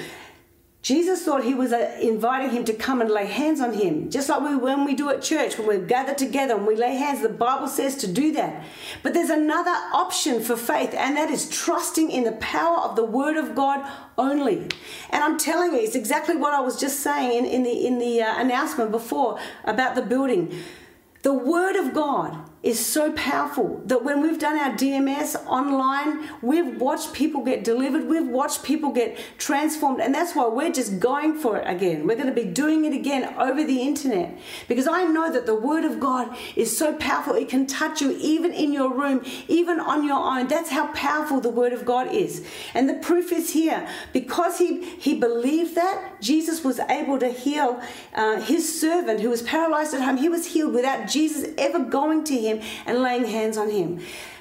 Jesus 0.85 1.23
thought 1.25 1.45
he 1.45 1.55
was 1.55 1.73
uh, 1.73 1.97
inviting 1.99 2.50
him 2.50 2.62
to 2.67 2.75
come 2.75 3.00
and 3.00 3.11
lay 3.11 3.25
hands 3.25 3.59
on 3.59 3.73
him, 3.73 4.11
just 4.11 4.29
like 4.29 4.43
we, 4.43 4.55
when 4.55 4.85
we 4.85 4.95
do 4.95 5.09
at 5.09 5.23
church, 5.23 5.57
when 5.57 5.67
we 5.67 5.79
gather 5.79 6.12
together 6.12 6.57
and 6.57 6.67
we 6.67 6.76
lay 6.76 6.95
hands. 6.95 7.23
The 7.23 7.31
Bible 7.31 7.69
says 7.69 7.97
to 7.97 8.07
do 8.07 8.33
that. 8.33 8.62
But 9.03 9.14
there's 9.14 9.31
another 9.31 9.71
option 9.71 10.43
for 10.43 10.59
faith, 10.59 10.93
and 10.93 11.17
that 11.17 11.31
is 11.31 11.49
trusting 11.49 12.11
in 12.11 12.25
the 12.25 12.33
power 12.33 12.81
of 12.81 12.97
the 12.97 13.05
Word 13.05 13.38
of 13.38 13.55
God 13.55 13.91
only. 14.19 14.69
And 15.09 15.25
I'm 15.25 15.38
telling 15.38 15.73
you, 15.73 15.79
it's 15.79 15.97
exactly 15.97 16.37
what 16.37 16.53
I 16.53 16.61
was 16.61 16.79
just 16.79 17.00
saying 17.00 17.33
in, 17.33 17.47
in 17.47 17.62
the 17.62 17.87
in 17.87 17.99
the 17.99 18.21
uh, 18.21 18.38
announcement 18.38 18.91
before 18.91 19.38
about 19.64 19.95
the 19.95 20.03
building. 20.03 20.55
The 21.23 21.33
Word 21.33 21.76
of 21.76 21.95
God 21.95 22.50
is 22.64 22.85
so 22.85 23.12
powerful 23.12 23.83
that 23.85 24.02
when 24.02 24.23
we've 24.23 24.38
done 24.38 24.59
our 24.59 24.75
DMS 24.75 25.37
online, 25.47 26.30
we've 26.40 26.80
watched 26.80 27.12
people 27.12 27.44
get 27.44 27.62
delivered, 27.62 28.09
we've 28.09 28.26
watched 28.26 28.62
people 28.62 28.90
get 28.90 29.18
transformed, 29.37 30.00
and 30.00 30.14
that's 30.14 30.35
why 30.35 30.49
we're 30.49 30.73
just 30.73 30.99
going 30.99 31.35
for 31.37 31.59
it 31.59 31.68
again. 31.68 32.06
We're 32.06 32.16
going 32.16 32.35
to 32.35 32.42
be 32.42 32.44
doing 32.44 32.87
it 32.87 32.94
again 32.94 33.35
over 33.38 33.62
the 33.62 33.83
internet 33.83 34.38
because 34.66 34.88
I 34.88 35.04
know 35.04 35.30
that 35.30 35.44
the 35.44 35.54
Word 35.54 35.85
of 35.85 36.00
God 36.00 36.35
is 36.56 36.76
so 36.76 36.94
powerful, 36.94 37.35
it 37.35 37.50
can 37.50 37.66
touch 37.66 38.00
you 38.00 38.16
even 38.18 38.52
in 38.52 38.73
your 38.73 38.90
room, 38.90 39.23
even 39.47 39.78
on 39.78 40.02
your 40.02 40.18
own. 40.18 40.49
That's 40.49 40.71
how 40.71 40.87
powerful 40.94 41.42
the 41.42 41.50
Word 41.50 41.75
of 41.75 41.85
God 41.85 42.12
is. 42.12 42.47
And 42.73 42.88
the 42.88 42.94
proof 42.94 43.30
is 43.30 43.52
here 43.52 43.87
because 44.14 44.56
he, 44.59 44.83
he 44.99 45.21
believed 45.21 45.75
that, 45.75 46.23
Jesus 46.23 46.64
was 46.64 46.78
able 46.78 47.18
to 47.18 47.28
heal 47.28 47.83
uh, 48.14 48.40
his 48.40 48.80
servant 48.80 49.21
who 49.21 49.28
was 49.28 49.42
paralyzed 49.42 49.92
at 49.92 50.00
home. 50.00 50.16
He 50.16 50.30
was 50.30 50.47
healed 50.47 50.73
without 50.73 51.09
Jesus 51.09 51.50
ever 51.59 51.78
going 51.78 52.25
to 52.25 52.38
him 52.38 52.54
him 52.57 52.83
and 52.87 53.03
laying 53.03 53.25
hands 53.25 53.57
on 53.57 53.71
him. 53.71 54.01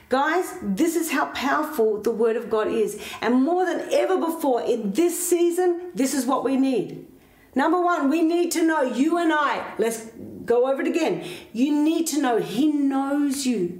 Guys, 0.09 0.57
this 0.61 0.95
is 0.95 1.11
how 1.11 1.25
powerful 1.27 1.99
the 2.01 2.11
Word 2.11 2.35
of 2.35 2.49
God 2.49 2.67
is. 2.67 3.01
And 3.21 3.43
more 3.43 3.65
than 3.65 3.87
ever 3.91 4.17
before 4.17 4.61
in 4.61 4.91
this 4.91 5.27
season, 5.27 5.89
this 5.95 6.13
is 6.13 6.25
what 6.25 6.43
we 6.43 6.55
need. 6.55 7.07
Number 7.55 7.81
one, 7.81 8.09
we 8.09 8.21
need 8.21 8.51
to 8.51 8.63
know 8.63 8.81
you 8.81 9.17
and 9.17 9.31
I. 9.33 9.73
Let's 9.77 10.05
go 10.45 10.71
over 10.71 10.81
it 10.81 10.87
again. 10.87 11.25
You 11.51 11.83
need 11.83 12.07
to 12.07 12.21
know 12.21 12.37
He 12.37 12.71
knows 12.71 13.45
you. 13.45 13.79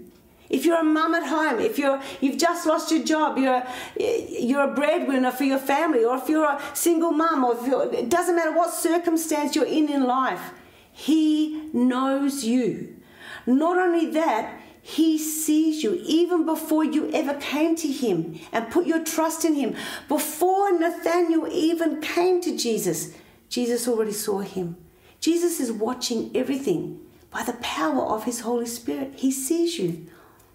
If 0.50 0.66
you're 0.66 0.80
a 0.80 0.84
mum 0.84 1.16
at 1.16 1.28
home, 1.28 1.60
if 1.60 1.80
you're 1.80 2.00
you've 2.22 2.38
just 2.38 2.68
lost 2.68 2.92
your 2.92 3.04
job, 3.04 3.38
you're 3.38 3.64
you're 3.98 4.72
a 4.72 4.74
breadwinner 4.74 5.32
for 5.32 5.46
your 5.46 5.58
family, 5.58 6.04
or 6.04 6.18
if 6.18 6.30
you're 6.30 6.46
a 6.46 6.62
single 6.74 7.12
mum, 7.12 7.44
or 7.44 7.56
it 7.94 8.10
doesn't 8.10 8.36
matter 8.36 8.52
what 8.56 8.72
circumstance 8.72 9.56
you're 9.56 9.66
in 9.66 9.90
in 9.90 10.04
life, 10.04 10.52
He 10.92 11.70
knows 11.74 12.44
you. 12.44 12.93
Not 13.46 13.78
only 13.78 14.12
that, 14.12 14.60
he 14.82 15.18
sees 15.18 15.82
you 15.82 16.02
even 16.04 16.46
before 16.46 16.84
you 16.84 17.10
ever 17.12 17.36
came 17.36 17.76
to 17.78 17.88
him 17.88 18.40
and 18.52 18.70
put 18.70 18.86
your 18.86 19.04
trust 19.04 19.46
in 19.46 19.56
him. 19.56 19.76
Before 20.10 20.78
Nathaniel 20.78 21.48
even 21.48 22.02
came 22.02 22.42
to 22.42 22.58
Jesus, 22.58 23.16
Jesus 23.48 23.88
already 23.88 24.12
saw 24.12 24.40
him. 24.40 24.76
Jesus 25.22 25.62
is 25.62 25.72
watching 25.72 26.32
everything 26.36 27.00
by 27.32 27.44
the 27.44 27.54
power 27.54 28.04
of 28.04 28.26
his 28.26 28.42
Holy 28.42 28.66
Spirit. 28.66 29.14
He 29.16 29.32
sees 29.32 29.80
you. 29.80 30.06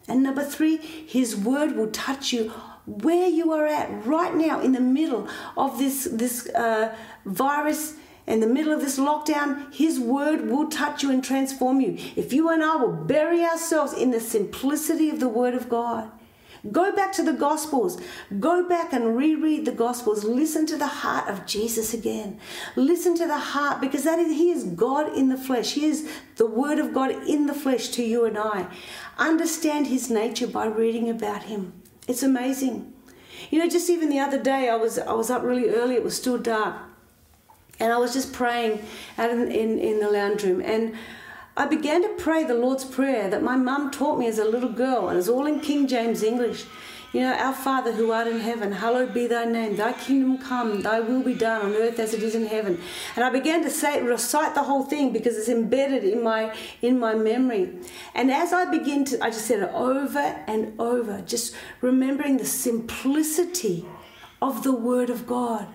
And 0.06 0.22
number 0.22 0.44
three, 0.44 0.76
his 0.76 1.34
word 1.34 1.74
will 1.74 1.90
touch 1.90 2.32
you 2.32 2.52
where 2.84 3.28
you 3.28 3.52
are 3.52 3.66
at 3.66 4.06
right 4.06 4.34
now 4.34 4.60
in 4.60 4.72
the 4.72 4.80
middle 4.80 5.28
of 5.56 5.78
this, 5.78 6.08
this 6.10 6.48
uh, 6.50 6.94
virus 7.24 7.94
in 8.28 8.40
the 8.40 8.46
middle 8.46 8.72
of 8.72 8.80
this 8.80 8.98
lockdown, 8.98 9.74
His 9.74 9.98
word 9.98 10.48
will 10.48 10.68
touch 10.68 11.02
you 11.02 11.10
and 11.10 11.24
transform 11.24 11.80
you. 11.80 11.98
If 12.14 12.32
you 12.32 12.50
and 12.50 12.62
I 12.62 12.76
will 12.76 12.92
bury 12.92 13.42
ourselves 13.42 13.92
in 13.92 14.10
the 14.10 14.20
simplicity 14.20 15.10
of 15.10 15.18
the 15.18 15.28
word 15.28 15.54
of 15.54 15.68
God, 15.68 16.10
Go 16.72 16.94
back 16.94 17.12
to 17.12 17.22
the 17.22 17.32
Gospels. 17.32 18.00
Go 18.40 18.68
back 18.68 18.92
and 18.92 19.16
reread 19.16 19.64
the 19.64 19.72
Gospels. 19.72 20.24
Listen 20.24 20.66
to 20.66 20.76
the 20.76 20.88
heart 20.88 21.28
of 21.28 21.46
Jesus 21.46 21.94
again. 21.94 22.40
Listen 22.74 23.14
to 23.16 23.26
the 23.26 23.38
heart 23.38 23.80
because 23.80 24.04
that 24.04 24.18
is 24.18 24.36
He 24.36 24.50
is 24.50 24.64
God 24.64 25.16
in 25.16 25.28
the 25.28 25.36
flesh. 25.36 25.74
He 25.74 25.86
is 25.86 26.10
the 26.36 26.46
Word 26.46 26.78
of 26.78 26.92
God 26.92 27.10
in 27.28 27.46
the 27.46 27.54
flesh 27.54 27.88
to 27.90 28.02
you 28.02 28.24
and 28.24 28.36
I. 28.36 28.66
Understand 29.18 29.86
His 29.86 30.10
nature 30.10 30.48
by 30.48 30.66
reading 30.66 31.08
about 31.08 31.44
Him. 31.44 31.80
It's 32.08 32.22
amazing. 32.22 32.92
You 33.50 33.60
know, 33.60 33.68
just 33.68 33.88
even 33.88 34.08
the 34.08 34.18
other 34.18 34.42
day, 34.42 34.68
I 34.68 34.74
was 34.74 34.98
I 34.98 35.12
was 35.12 35.30
up 35.30 35.42
really 35.42 35.70
early. 35.70 35.94
It 35.94 36.02
was 36.02 36.16
still 36.16 36.38
dark, 36.38 36.76
and 37.80 37.92
I 37.92 37.98
was 37.98 38.12
just 38.12 38.32
praying 38.32 38.82
out 39.16 39.30
in, 39.30 39.50
in, 39.50 39.78
in 39.78 40.00
the 40.00 40.10
lounge 40.10 40.42
room. 40.42 40.60
And 40.60 40.94
I 41.56 41.66
began 41.66 42.02
to 42.02 42.08
pray 42.10 42.44
the 42.44 42.54
Lord's 42.54 42.84
Prayer 42.84 43.28
that 43.30 43.42
my 43.42 43.56
mum 43.56 43.90
taught 43.90 44.18
me 44.18 44.26
as 44.26 44.38
a 44.38 44.44
little 44.44 44.72
girl, 44.72 45.08
and 45.08 45.18
it's 45.18 45.28
all 45.28 45.46
in 45.46 45.60
King 45.60 45.88
James 45.88 46.22
English. 46.22 46.64
You 47.12 47.22
know, 47.22 47.32
Our 47.32 47.54
Father 47.54 47.92
who 47.92 48.12
art 48.12 48.26
in 48.26 48.40
heaven, 48.40 48.70
hallowed 48.70 49.14
be 49.14 49.26
thy 49.26 49.46
name. 49.46 49.76
Thy 49.76 49.94
kingdom 49.94 50.36
come, 50.36 50.82
thy 50.82 51.00
will 51.00 51.22
be 51.22 51.32
done 51.32 51.62
on 51.62 51.72
earth 51.72 51.98
as 51.98 52.12
it 52.12 52.22
is 52.22 52.34
in 52.34 52.46
heaven. 52.46 52.78
And 53.16 53.24
I 53.24 53.30
began 53.30 53.62
to 53.62 53.70
say, 53.70 54.02
recite 54.02 54.54
the 54.54 54.64
whole 54.64 54.84
thing 54.84 55.10
because 55.10 55.38
it's 55.38 55.48
embedded 55.48 56.04
in 56.04 56.22
my 56.22 56.54
in 56.82 56.98
my 56.98 57.14
memory. 57.14 57.78
And 58.14 58.30
as 58.30 58.52
I 58.52 58.66
begin 58.66 59.06
to, 59.06 59.24
I 59.24 59.30
just 59.30 59.46
said 59.46 59.62
it 59.62 59.70
over 59.72 60.18
and 60.18 60.78
over, 60.78 61.22
just 61.22 61.54
remembering 61.80 62.36
the 62.36 62.44
simplicity 62.44 63.86
of 64.42 64.62
the 64.62 64.74
Word 64.74 65.08
of 65.08 65.26
God. 65.26 65.66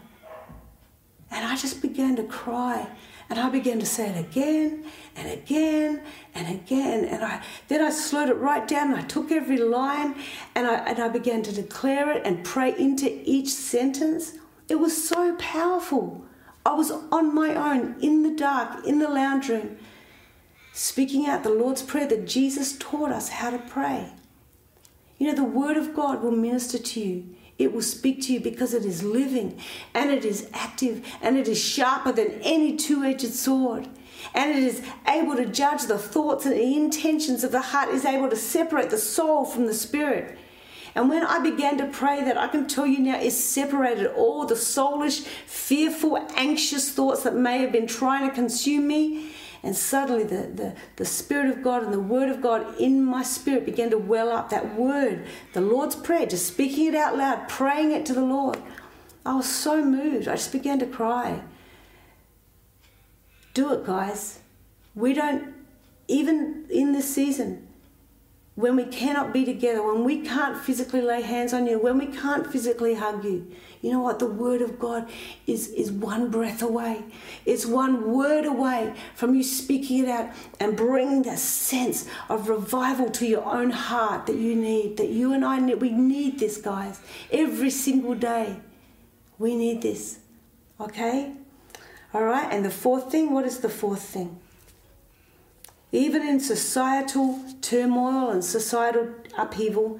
And 1.33 1.45
I 1.45 1.55
just 1.55 1.81
began 1.81 2.15
to 2.17 2.23
cry. 2.23 2.87
And 3.29 3.39
I 3.39 3.49
began 3.49 3.79
to 3.79 3.85
say 3.85 4.09
it 4.09 4.19
again 4.19 4.85
and 5.15 5.31
again 5.31 6.03
and 6.35 6.55
again. 6.55 7.05
And 7.05 7.23
I 7.23 7.43
then 7.67 7.81
I 7.81 7.89
slowed 7.89 8.29
it 8.29 8.35
right 8.35 8.67
down 8.67 8.93
I 8.93 9.01
took 9.01 9.31
every 9.31 9.57
line 9.57 10.15
and 10.53 10.67
I 10.67 10.75
and 10.85 10.99
I 10.99 11.07
began 11.07 11.41
to 11.43 11.51
declare 11.51 12.11
it 12.11 12.21
and 12.25 12.43
pray 12.43 12.75
into 12.77 13.21
each 13.27 13.49
sentence. 13.49 14.33
It 14.69 14.75
was 14.75 14.95
so 15.07 15.35
powerful. 15.37 16.23
I 16.65 16.73
was 16.73 16.91
on 16.91 17.33
my 17.33 17.55
own 17.55 17.95
in 18.01 18.23
the 18.23 18.35
dark, 18.35 18.85
in 18.85 18.99
the 18.99 19.09
lounge 19.09 19.49
room, 19.49 19.77
speaking 20.71 21.25
out 21.25 21.43
the 21.43 21.49
Lord's 21.49 21.81
Prayer 21.81 22.07
that 22.07 22.27
Jesus 22.27 22.77
taught 22.77 23.11
us 23.11 23.29
how 23.29 23.49
to 23.49 23.57
pray. 23.57 24.13
You 25.17 25.27
know, 25.27 25.35
the 25.35 25.43
Word 25.43 25.77
of 25.77 25.93
God 25.93 26.21
will 26.21 26.31
minister 26.31 26.77
to 26.77 26.99
you 26.99 27.32
it 27.59 27.71
will 27.71 27.81
speak 27.81 28.21
to 28.23 28.33
you 28.33 28.39
because 28.39 28.73
it 28.73 28.85
is 28.85 29.03
living 29.03 29.59
and 29.93 30.09
it 30.09 30.25
is 30.25 30.49
active 30.53 31.05
and 31.21 31.37
it 31.37 31.47
is 31.47 31.63
sharper 31.63 32.11
than 32.11 32.39
any 32.41 32.75
two 32.75 33.03
edged 33.03 33.33
sword. 33.33 33.87
And 34.33 34.51
it 34.51 34.63
is 34.63 34.81
able 35.07 35.35
to 35.35 35.45
judge 35.45 35.83
the 35.83 35.97
thoughts 35.97 36.45
and 36.45 36.55
the 36.55 36.75
intentions 36.75 37.43
of 37.43 37.51
the 37.51 37.61
heart, 37.61 37.89
is 37.89 38.05
able 38.05 38.29
to 38.29 38.35
separate 38.35 38.89
the 38.89 38.97
soul 38.97 39.45
from 39.45 39.65
the 39.65 39.73
spirit. 39.73 40.37
And 40.95 41.09
when 41.09 41.25
I 41.25 41.39
began 41.39 41.77
to 41.79 41.85
pray 41.85 42.23
that, 42.23 42.37
I 42.37 42.47
can 42.47 42.67
tell 42.67 42.85
you 42.85 42.99
now, 42.99 43.19
it 43.19 43.31
separated 43.31 44.07
all 44.07 44.45
the 44.45 44.55
soulish, 44.55 45.25
fearful, 45.45 46.17
anxious 46.35 46.91
thoughts 46.91 47.23
that 47.23 47.35
may 47.35 47.59
have 47.59 47.71
been 47.71 47.87
trying 47.87 48.29
to 48.29 48.35
consume 48.35 48.87
me 48.87 49.31
and 49.63 49.75
suddenly 49.75 50.23
the, 50.23 50.47
the, 50.53 50.75
the 50.97 51.05
Spirit 51.05 51.49
of 51.49 51.63
God 51.63 51.83
and 51.83 51.93
the 51.93 51.99
Word 51.99 52.29
of 52.29 52.41
God 52.41 52.77
in 52.79 53.03
my 53.03 53.23
spirit 53.23 53.65
began 53.65 53.89
to 53.91 53.97
well 53.97 54.29
up. 54.29 54.49
That 54.49 54.75
word, 54.75 55.25
the 55.53 55.61
Lord's 55.61 55.95
Prayer, 55.95 56.25
just 56.25 56.47
speaking 56.47 56.87
it 56.87 56.95
out 56.95 57.17
loud, 57.17 57.47
praying 57.47 57.91
it 57.91 58.05
to 58.07 58.13
the 58.13 58.25
Lord. 58.25 58.57
I 59.25 59.35
was 59.35 59.47
so 59.47 59.83
moved. 59.83 60.27
I 60.27 60.35
just 60.35 60.51
began 60.51 60.79
to 60.79 60.85
cry. 60.85 61.41
Do 63.53 63.71
it, 63.71 63.85
guys. 63.85 64.39
We 64.95 65.13
don't, 65.13 65.53
even 66.09 66.65
in 66.69 66.91
this 66.91 67.13
season, 67.13 67.62
when 68.55 68.75
we 68.75 68.85
cannot 68.85 69.33
be 69.33 69.45
together, 69.45 69.81
when 69.81 70.03
we 70.03 70.21
can't 70.21 70.55
physically 70.57 71.01
lay 71.01 71.21
hands 71.21 71.53
on 71.53 71.65
you, 71.65 71.79
when 71.79 71.97
we 71.97 72.05
can't 72.05 72.51
physically 72.51 72.93
hug 72.93 73.23
you, 73.25 73.51
you 73.81 73.91
know 73.91 73.99
what? 73.99 74.19
The 74.19 74.27
Word 74.27 74.61
of 74.61 74.77
God 74.77 75.09
is, 75.47 75.69
is 75.69 75.91
one 75.91 76.29
breath 76.29 76.61
away. 76.61 77.03
It's 77.45 77.65
one 77.65 78.13
word 78.13 78.45
away 78.45 78.93
from 79.15 79.33
you 79.33 79.43
speaking 79.43 80.03
it 80.03 80.07
out 80.07 80.29
and 80.59 80.77
bringing 80.77 81.23
that 81.23 81.39
sense 81.39 82.07
of 82.29 82.47
revival 82.47 83.09
to 83.09 83.25
your 83.25 83.43
own 83.43 83.71
heart 83.71 84.27
that 84.27 84.37
you 84.37 84.55
need, 84.55 84.97
that 84.97 85.09
you 85.09 85.33
and 85.33 85.43
I 85.43 85.59
need. 85.59 85.81
We 85.81 85.89
need 85.89 86.39
this, 86.39 86.57
guys. 86.57 86.99
Every 87.31 87.71
single 87.71 88.13
day. 88.13 88.57
We 89.39 89.55
need 89.55 89.81
this. 89.81 90.19
Okay? 90.79 91.33
All 92.13 92.23
right? 92.23 92.53
And 92.53 92.63
the 92.63 92.71
fourth 92.71 93.11
thing, 93.11 93.33
what 93.33 93.45
is 93.45 93.59
the 93.59 93.69
fourth 93.69 94.03
thing? 94.03 94.39
Even 95.93 96.27
in 96.27 96.39
societal 96.39 97.39
turmoil 97.61 98.31
and 98.31 98.43
societal 98.43 99.09
upheaval, 99.37 99.99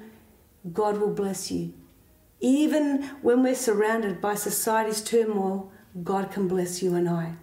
God 0.72 0.98
will 0.98 1.14
bless 1.14 1.52
you. 1.52 1.72
Even 2.40 3.04
when 3.22 3.44
we're 3.44 3.54
surrounded 3.54 4.20
by 4.20 4.34
society's 4.34 5.00
turmoil, 5.00 5.70
God 6.02 6.32
can 6.32 6.48
bless 6.48 6.82
you 6.82 6.96
and 6.96 7.08
I. 7.08 7.34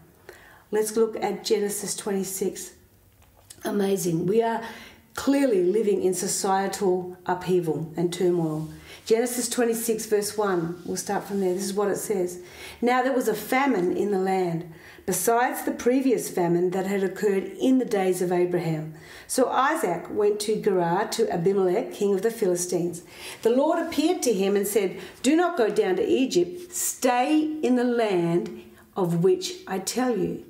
Let's 0.70 0.98
look 0.98 1.16
at 1.24 1.46
Genesis 1.46 1.96
26. 1.96 2.74
Amazing. 3.64 4.28
We 4.28 4.44
are 4.44 4.62
clearly 5.16 5.64
living 5.64 6.04
in 6.04 6.14
societal 6.14 7.18
upheaval 7.26 7.94
and 7.96 8.12
turmoil. 8.12 8.68
Genesis 9.06 9.48
26, 9.48 10.08
verse 10.08 10.38
1, 10.38 10.84
we'll 10.86 10.98
start 10.98 11.24
from 11.24 11.40
there. 11.40 11.54
This 11.54 11.64
is 11.64 11.74
what 11.74 11.90
it 11.90 11.98
says. 11.98 12.42
Now 12.82 13.02
there 13.02 13.14
was 13.14 13.30
a 13.30 13.34
famine 13.34 13.96
in 13.96 14.12
the 14.12 14.20
land 14.20 14.74
besides 15.12 15.64
the 15.64 15.74
previous 15.74 16.30
famine 16.30 16.70
that 16.70 16.86
had 16.86 17.04
occurred 17.04 17.44
in 17.60 17.80
the 17.80 17.84
days 18.00 18.22
of 18.22 18.32
Abraham. 18.32 18.94
So 19.28 19.50
Isaac 19.50 20.06
went 20.10 20.40
to 20.40 20.56
Gerar 20.56 21.10
to 21.10 21.30
Abimelech, 21.30 21.92
king 21.92 22.14
of 22.14 22.22
the 22.22 22.32
Philistines. 22.32 23.02
The 23.42 23.50
Lord 23.50 23.78
appeared 23.78 24.22
to 24.22 24.32
him 24.32 24.56
and 24.56 24.66
said, 24.66 25.02
Do 25.22 25.36
not 25.36 25.58
go 25.58 25.70
down 25.70 25.98
to 25.98 26.08
Egypt, 26.08 26.72
stay 26.74 27.42
in 27.62 27.76
the 27.76 27.84
land 27.84 28.64
of 28.96 29.22
which 29.22 29.56
I 29.68 29.80
tell 29.80 30.18
you. 30.18 30.46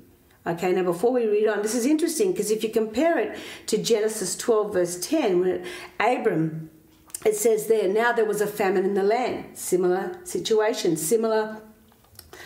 Okay, 0.46 0.70
now 0.70 0.84
before 0.84 1.10
we 1.10 1.26
read 1.26 1.48
on, 1.48 1.62
this 1.62 1.74
is 1.74 1.84
interesting 1.84 2.30
because 2.30 2.52
if 2.52 2.62
you 2.62 2.70
compare 2.70 3.18
it 3.18 3.36
to 3.66 3.82
Genesis 3.82 4.36
12, 4.36 4.72
verse 4.72 5.04
10, 5.04 5.40
when 5.40 5.66
Abram, 5.98 6.70
it 7.26 7.34
says 7.34 7.66
there, 7.66 7.92
now 7.92 8.12
there 8.12 8.24
was 8.24 8.40
a 8.40 8.46
famine 8.46 8.84
in 8.84 8.94
the 8.94 9.02
land. 9.02 9.58
Similar 9.58 10.20
situation, 10.22 10.96
similar 10.96 11.60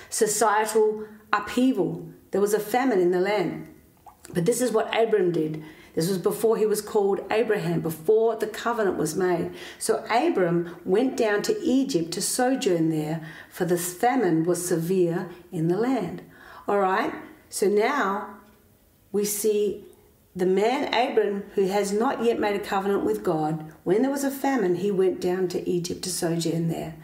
societal 0.09 1.07
upheaval. 1.33 2.09
There 2.31 2.41
was 2.41 2.55
a 2.55 2.61
famine 2.61 3.01
in 3.01 3.11
the 3.11 3.21
land. 3.21 3.69
But 4.33 4.47
this 4.47 4.61
is 4.61 4.73
what 4.73 4.95
Abram 4.97 5.33
did. 5.33 5.63
This 5.95 6.09
was 6.09 6.19
before 6.19 6.59
he 6.59 6.67
was 6.67 6.83
called 6.83 7.21
Abraham, 7.31 7.81
before 7.81 8.37
the 8.37 8.47
covenant 8.47 8.99
was 8.99 9.17
made. 9.17 9.53
So 9.79 10.05
Abram 10.11 10.77
went 10.85 11.17
down 11.17 11.41
to 11.43 11.59
Egypt 11.63 12.13
to 12.13 12.21
sojourn 12.21 12.91
there, 12.91 13.27
for 13.49 13.65
the 13.65 13.79
famine 13.79 14.45
was 14.45 14.69
severe 14.69 15.31
in 15.51 15.69
the 15.69 15.79
land. 15.79 16.23
All 16.69 16.81
right, 16.81 17.15
so 17.49 17.67
now 17.67 18.37
we 19.11 19.25
see 19.25 19.85
the 20.35 20.45
man 20.45 20.93
Abram, 20.93 21.45
who 21.55 21.69
has 21.69 21.93
not 21.93 22.23
yet 22.23 22.39
made 22.39 22.57
a 22.57 22.65
covenant 22.65 23.05
with 23.05 23.25
God, 23.25 23.73
when 23.85 24.03
there 24.03 24.11
was 24.11 24.25
a 24.25 24.31
famine, 24.31 24.75
he 24.75 24.91
went 24.91 25.19
down 25.19 25.49
to 25.49 25.67
Egypt 25.67 26.03
to 26.03 26.11
sojourn 26.11 26.69
there. 26.69 26.95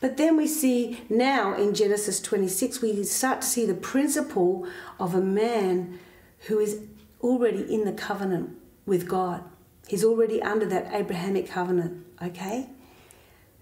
But 0.00 0.16
then 0.16 0.36
we 0.36 0.46
see 0.46 1.00
now 1.08 1.54
in 1.54 1.74
Genesis 1.74 2.20
26, 2.20 2.80
we 2.80 3.02
start 3.04 3.42
to 3.42 3.46
see 3.46 3.66
the 3.66 3.74
principle 3.74 4.66
of 4.98 5.14
a 5.14 5.20
man 5.20 5.98
who 6.46 6.58
is 6.58 6.80
already 7.20 7.72
in 7.72 7.84
the 7.84 7.92
covenant 7.92 8.56
with 8.86 9.08
God. 9.08 9.44
He's 9.86 10.04
already 10.04 10.42
under 10.42 10.66
that 10.66 10.92
Abrahamic 10.92 11.48
covenant, 11.48 12.06
okay? 12.22 12.68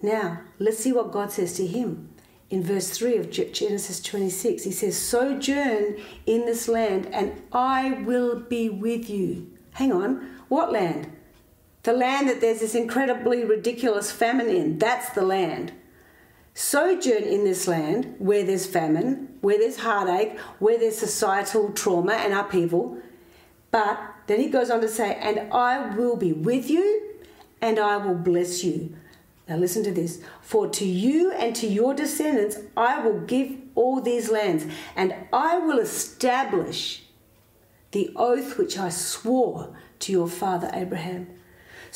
Now, 0.02 0.40
let's 0.59 0.78
see 0.78 0.92
what 0.92 1.12
God 1.12 1.33
says 1.33 1.54
to 1.54 1.66
him. 1.66 2.11
In 2.49 2.62
verse 2.62 2.90
3 2.90 3.16
of 3.16 3.30
Genesis 3.30 4.00
26, 4.00 4.64
he 4.64 4.71
says, 4.71 4.97
Sojourn 4.97 5.97
in 6.26 6.47
this 6.47 6.68
land, 6.68 7.06
and 7.12 7.42
I 7.52 8.02
will 8.04 8.38
be 8.38 8.68
with 8.68 9.11
you. 9.11 9.50
Hang 9.73 9.92
on, 9.92 10.28
what 10.49 10.73
land? 10.73 11.11
The 11.83 11.92
land 11.92 12.28
that 12.28 12.40
there's 12.40 12.61
this 12.61 12.75
incredibly 12.75 13.45
ridiculous 13.45 14.12
famine 14.12 14.49
in. 14.49 14.78
That's 14.78 15.11
the 15.11 15.23
land. 15.23 15.73
Sojourn 16.59 17.23
in 17.23 17.45
this 17.45 17.69
land 17.69 18.15
where 18.19 18.43
there's 18.43 18.65
famine, 18.65 19.29
where 19.43 19.59
there's 19.59 19.77
heartache, 19.77 20.39
where 20.59 20.79
there's 20.79 20.97
societal 20.97 21.71
trauma 21.73 22.15
and 22.15 22.33
upheaval, 22.33 22.97
but 23.71 24.01
then 24.27 24.41
he 24.41 24.49
goes 24.49 24.71
on 24.71 24.81
to 24.81 24.89
say, 24.89 25.19
And 25.21 25.53
I 25.53 25.95
will 25.95 26.17
be 26.17 26.33
with 26.33 26.71
you 26.71 27.13
and 27.61 27.79
I 27.79 27.99
will 27.99 28.15
bless 28.15 28.65
you. 28.65 28.97
Now 29.47 29.57
listen 29.57 29.85
to 29.85 29.93
this. 29.93 30.23
For 30.41 30.67
to 30.67 30.87
you 30.87 31.31
and 31.33 31.55
to 31.57 31.67
your 31.67 31.93
descendants 31.93 32.57
I 32.75 33.01
will 33.07 33.21
give 33.21 33.55
all 33.75 34.01
these 34.01 34.31
lands, 34.31 34.65
and 34.97 35.15
I 35.35 35.59
will 35.59 35.79
establish 35.79 37.03
the 37.91 38.11
oath 38.17 38.57
which 38.57 38.79
I 38.79 38.89
swore 38.89 39.77
to 39.99 40.11
your 40.11 40.27
father 40.27 40.71
Abraham. 40.73 41.29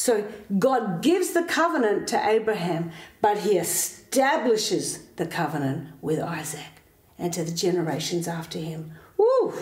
So 0.00 0.26
God 0.59 1.02
gives 1.02 1.35
the 1.35 1.42
covenant 1.42 2.09
to 2.09 2.26
Abraham, 2.26 2.90
but 3.21 3.37
he 3.37 3.59
establishes 3.59 5.04
the 5.16 5.26
covenant 5.26 5.88
with 6.00 6.21
Isaac 6.21 6.80
and 7.19 7.30
to 7.35 7.45
the 7.45 7.52
generations 7.52 8.26
after 8.26 8.59
him. 8.59 8.92
Woo! 9.19 9.52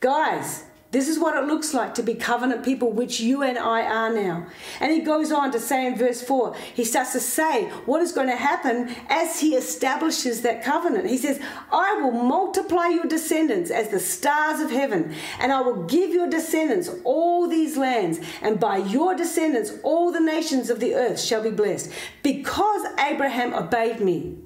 Guys, 0.00 0.64
this 0.96 1.08
is 1.08 1.18
what 1.18 1.36
it 1.36 1.46
looks 1.46 1.74
like 1.74 1.92
to 1.96 2.02
be 2.02 2.14
covenant 2.14 2.64
people, 2.64 2.90
which 2.90 3.20
you 3.20 3.42
and 3.42 3.58
I 3.58 3.82
are 3.82 4.10
now. 4.10 4.46
And 4.80 4.90
he 4.90 5.00
goes 5.00 5.30
on 5.30 5.52
to 5.52 5.60
say 5.60 5.86
in 5.86 5.94
verse 5.94 6.22
4, 6.22 6.56
he 6.72 6.84
starts 6.84 7.12
to 7.12 7.20
say 7.20 7.64
what 7.84 8.00
is 8.00 8.12
going 8.12 8.28
to 8.28 8.36
happen 8.36 8.96
as 9.10 9.38
he 9.38 9.54
establishes 9.54 10.40
that 10.40 10.64
covenant. 10.64 11.10
He 11.10 11.18
says, 11.18 11.38
I 11.70 12.00
will 12.00 12.12
multiply 12.12 12.88
your 12.88 13.04
descendants 13.04 13.70
as 13.70 13.90
the 13.90 14.00
stars 14.00 14.60
of 14.60 14.70
heaven, 14.70 15.14
and 15.38 15.52
I 15.52 15.60
will 15.60 15.82
give 15.82 16.14
your 16.14 16.30
descendants 16.30 16.88
all 17.04 17.46
these 17.46 17.76
lands, 17.76 18.18
and 18.40 18.58
by 18.58 18.78
your 18.78 19.14
descendants 19.14 19.72
all 19.82 20.10
the 20.10 20.20
nations 20.20 20.70
of 20.70 20.80
the 20.80 20.94
earth 20.94 21.20
shall 21.20 21.42
be 21.42 21.50
blessed, 21.50 21.92
because 22.22 22.86
Abraham 22.98 23.52
obeyed 23.52 24.00
me 24.00 24.38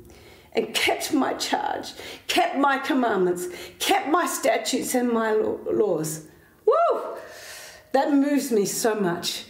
and 0.53 0.75
kept 0.75 1.13
my 1.13 1.33
charge, 1.35 1.93
kept 2.27 2.57
my 2.57 2.79
commandments, 2.79 3.47
kept 3.79 4.09
my 4.09 4.27
statutes 4.27 4.97
and 4.97 5.13
my 5.13 5.31
laws. 5.31 6.27
Woo! 6.71 7.17
That 7.93 8.13
moves 8.13 8.51
me 8.53 8.67
so 8.67 8.95
much. 8.95 9.45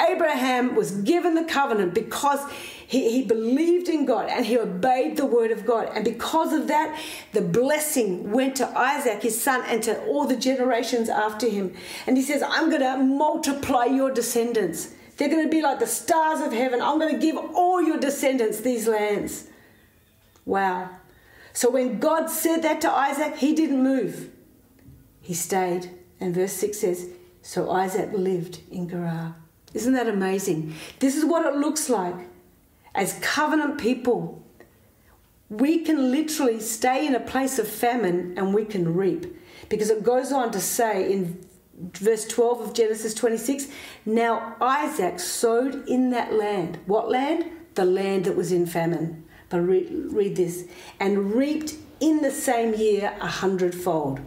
Abraham 0.00 0.74
was 0.74 0.90
given 0.90 1.34
the 1.34 1.44
covenant 1.44 1.94
because 1.94 2.40
he, 2.50 3.10
he 3.10 3.22
believed 3.22 3.88
in 3.88 4.04
God 4.04 4.28
and 4.28 4.44
he 4.44 4.58
obeyed 4.58 5.16
the 5.16 5.26
word 5.26 5.50
of 5.50 5.64
God. 5.64 5.88
And 5.94 6.04
because 6.04 6.52
of 6.52 6.68
that, 6.68 6.98
the 7.32 7.40
blessing 7.40 8.32
went 8.32 8.56
to 8.56 8.78
Isaac, 8.78 9.22
his 9.22 9.40
son, 9.40 9.62
and 9.66 9.82
to 9.84 10.04
all 10.06 10.26
the 10.26 10.36
generations 10.36 11.08
after 11.08 11.48
him. 11.48 11.74
And 12.06 12.16
he 12.16 12.22
says, 12.22 12.42
I'm 12.42 12.70
going 12.70 12.82
to 12.82 12.96
multiply 12.98 13.84
your 13.84 14.10
descendants. 14.10 14.92
They're 15.16 15.28
going 15.28 15.44
to 15.44 15.50
be 15.50 15.62
like 15.62 15.78
the 15.78 15.86
stars 15.86 16.40
of 16.40 16.52
heaven. 16.52 16.82
I'm 16.82 16.98
going 16.98 17.14
to 17.14 17.20
give 17.20 17.36
all 17.36 17.80
your 17.80 17.98
descendants 17.98 18.60
these 18.60 18.88
lands. 18.88 19.46
Wow. 20.44 20.90
So 21.52 21.70
when 21.70 22.00
God 22.00 22.28
said 22.28 22.62
that 22.62 22.80
to 22.80 22.90
Isaac, 22.90 23.36
he 23.36 23.54
didn't 23.54 23.82
move, 23.82 24.30
he 25.20 25.34
stayed. 25.34 25.88
And 26.24 26.34
verse 26.34 26.54
6 26.54 26.78
says, 26.78 27.10
So 27.42 27.70
Isaac 27.70 28.08
lived 28.14 28.60
in 28.70 28.88
Gerar. 28.88 29.36
Isn't 29.74 29.92
that 29.92 30.08
amazing? 30.08 30.72
This 30.98 31.16
is 31.16 31.24
what 31.26 31.44
it 31.44 31.58
looks 31.58 31.90
like 31.90 32.14
as 32.94 33.18
covenant 33.20 33.78
people. 33.78 34.42
We 35.50 35.80
can 35.80 36.10
literally 36.10 36.60
stay 36.60 37.06
in 37.06 37.14
a 37.14 37.20
place 37.20 37.58
of 37.58 37.68
famine 37.68 38.32
and 38.38 38.54
we 38.54 38.64
can 38.64 38.94
reap. 38.94 39.36
Because 39.68 39.90
it 39.90 40.02
goes 40.02 40.32
on 40.32 40.50
to 40.52 40.60
say 40.60 41.12
in 41.12 41.46
verse 41.92 42.26
12 42.26 42.60
of 42.62 42.72
Genesis 42.72 43.12
26 43.12 43.66
Now 44.06 44.56
Isaac 44.62 45.18
sowed 45.20 45.86
in 45.86 46.08
that 46.12 46.32
land. 46.32 46.78
What 46.86 47.10
land? 47.10 47.50
The 47.74 47.84
land 47.84 48.24
that 48.24 48.34
was 48.34 48.50
in 48.50 48.64
famine. 48.64 49.26
But 49.50 49.60
read, 49.60 49.90
read 49.90 50.36
this 50.36 50.64
and 50.98 51.34
reaped 51.34 51.74
in 52.00 52.22
the 52.22 52.30
same 52.30 52.72
year 52.72 53.14
a 53.20 53.26
hundredfold. 53.26 54.20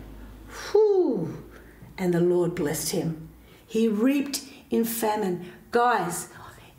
Whew 0.71 1.46
and 1.97 2.13
the 2.13 2.21
Lord 2.21 2.55
blessed 2.55 2.91
him. 2.91 3.29
He 3.65 3.87
reaped 3.87 4.41
in 4.69 4.85
famine. 4.85 5.51
Guys, 5.71 6.29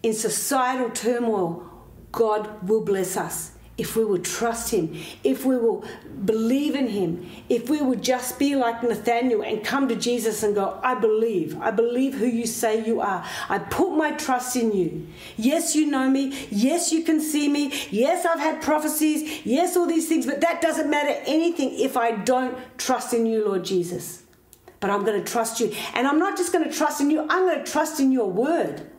in 0.02 0.14
societal 0.14 0.90
turmoil, 0.90 1.68
God 2.12 2.68
will 2.68 2.82
bless 2.84 3.16
us 3.16 3.52
if 3.78 3.94
we 3.94 4.04
will 4.04 4.18
trust 4.18 4.72
Him, 4.72 4.96
if 5.22 5.44
we 5.44 5.56
will 5.56 5.84
believe 6.24 6.74
in 6.74 6.88
Him, 6.88 7.30
if 7.48 7.70
we 7.70 7.80
would 7.80 8.02
just 8.02 8.38
be 8.38 8.56
like 8.56 8.82
Nathaniel 8.82 9.42
and 9.42 9.64
come 9.64 9.86
to 9.88 9.94
Jesus 9.94 10.42
and 10.42 10.54
go, 10.56 10.80
I 10.82 10.96
believe, 10.96 11.58
I 11.60 11.70
believe 11.70 12.14
who 12.14 12.26
you 12.26 12.44
say 12.44 12.84
you 12.84 13.00
are. 13.00 13.24
I 13.48 13.60
put 13.60 13.96
my 13.96 14.10
trust 14.12 14.56
in 14.56 14.72
you. 14.72 15.06
Yes, 15.36 15.76
you 15.76 15.86
know 15.86 16.10
me. 16.10 16.48
Yes, 16.50 16.92
you 16.92 17.04
can 17.04 17.20
see 17.20 17.48
me. 17.48 17.72
Yes, 17.90 18.26
I've 18.26 18.40
had 18.40 18.60
prophecies. 18.60 19.46
Yes, 19.46 19.76
all 19.76 19.86
these 19.86 20.08
things, 20.08 20.26
but 20.26 20.40
that 20.40 20.60
doesn't 20.60 20.90
matter 20.90 21.22
anything 21.24 21.78
if 21.78 21.96
I 21.96 22.10
don't 22.10 22.58
trust 22.78 23.14
in 23.14 23.26
you, 23.26 23.46
Lord 23.46 23.64
Jesus 23.64 24.24
but 24.80 24.90
I'm 24.90 25.04
going 25.04 25.22
to 25.22 25.30
trust 25.30 25.60
you. 25.60 25.72
And 25.94 26.06
I'm 26.06 26.18
not 26.18 26.36
just 26.36 26.52
going 26.52 26.68
to 26.68 26.74
trust 26.74 27.00
in 27.00 27.10
you, 27.10 27.26
I'm 27.28 27.46
going 27.46 27.64
to 27.64 27.70
trust 27.70 28.00
in 28.00 28.12
your 28.12 28.30
word. 28.30 28.90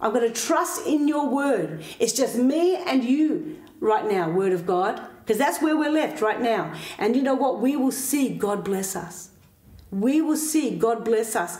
I'm 0.00 0.12
going 0.12 0.32
to 0.32 0.40
trust 0.40 0.86
in 0.86 1.06
your 1.06 1.28
word. 1.28 1.84
It's 2.00 2.12
just 2.12 2.36
me 2.36 2.76
and 2.76 3.04
you 3.04 3.62
right 3.78 4.04
now, 4.04 4.30
word 4.30 4.52
of 4.52 4.66
God, 4.66 5.00
because 5.20 5.38
that's 5.38 5.62
where 5.62 5.76
we're 5.76 5.92
left 5.92 6.20
right 6.20 6.40
now. 6.40 6.74
And 6.98 7.14
you 7.14 7.22
know 7.22 7.34
what? 7.34 7.60
We 7.60 7.76
will 7.76 7.92
see 7.92 8.30
God 8.30 8.64
bless 8.64 8.96
us. 8.96 9.30
We 9.90 10.20
will 10.20 10.36
see 10.36 10.76
God 10.76 11.04
bless 11.04 11.36
us 11.36 11.58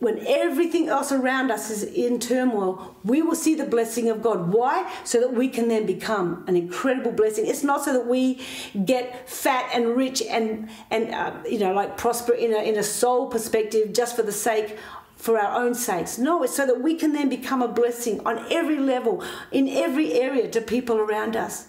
when 0.00 0.18
everything 0.26 0.88
else 0.88 1.12
around 1.12 1.50
us 1.50 1.70
is 1.70 1.84
in 1.84 2.18
turmoil, 2.18 2.96
we 3.04 3.20
will 3.20 3.34
see 3.34 3.54
the 3.54 3.66
blessing 3.66 4.08
of 4.08 4.22
God. 4.22 4.52
Why? 4.52 4.90
So 5.04 5.20
that 5.20 5.34
we 5.34 5.48
can 5.48 5.68
then 5.68 5.84
become 5.86 6.42
an 6.48 6.56
incredible 6.56 7.12
blessing. 7.12 7.46
It's 7.46 7.62
not 7.62 7.84
so 7.84 7.92
that 7.92 8.06
we 8.06 8.40
get 8.84 9.28
fat 9.28 9.70
and 9.74 9.94
rich 9.94 10.22
and 10.22 10.70
and 10.90 11.14
uh, 11.14 11.34
you 11.48 11.58
know 11.58 11.72
like 11.72 11.98
prosper 11.98 12.32
in 12.32 12.52
a 12.52 12.58
in 12.58 12.76
a 12.76 12.82
soul 12.82 13.28
perspective 13.28 13.92
just 13.92 14.16
for 14.16 14.22
the 14.22 14.32
sake 14.32 14.78
for 15.16 15.38
our 15.38 15.62
own 15.62 15.74
sakes. 15.74 16.16
No, 16.16 16.42
it's 16.42 16.56
so 16.56 16.64
that 16.64 16.80
we 16.80 16.94
can 16.94 17.12
then 17.12 17.28
become 17.28 17.60
a 17.60 17.68
blessing 17.68 18.20
on 18.26 18.50
every 18.50 18.78
level, 18.78 19.22
in 19.52 19.68
every 19.68 20.14
area 20.14 20.48
to 20.48 20.62
people 20.62 20.96
around 20.96 21.36
us. 21.36 21.68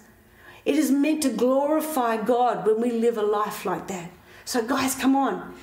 It 0.64 0.76
is 0.76 0.90
meant 0.90 1.22
to 1.24 1.28
glorify 1.28 2.16
God 2.16 2.66
when 2.66 2.80
we 2.80 2.92
live 2.92 3.18
a 3.18 3.22
life 3.22 3.66
like 3.66 3.88
that. 3.88 4.10
So 4.46 4.66
guys, 4.66 4.94
come 4.94 5.14
on. 5.14 5.54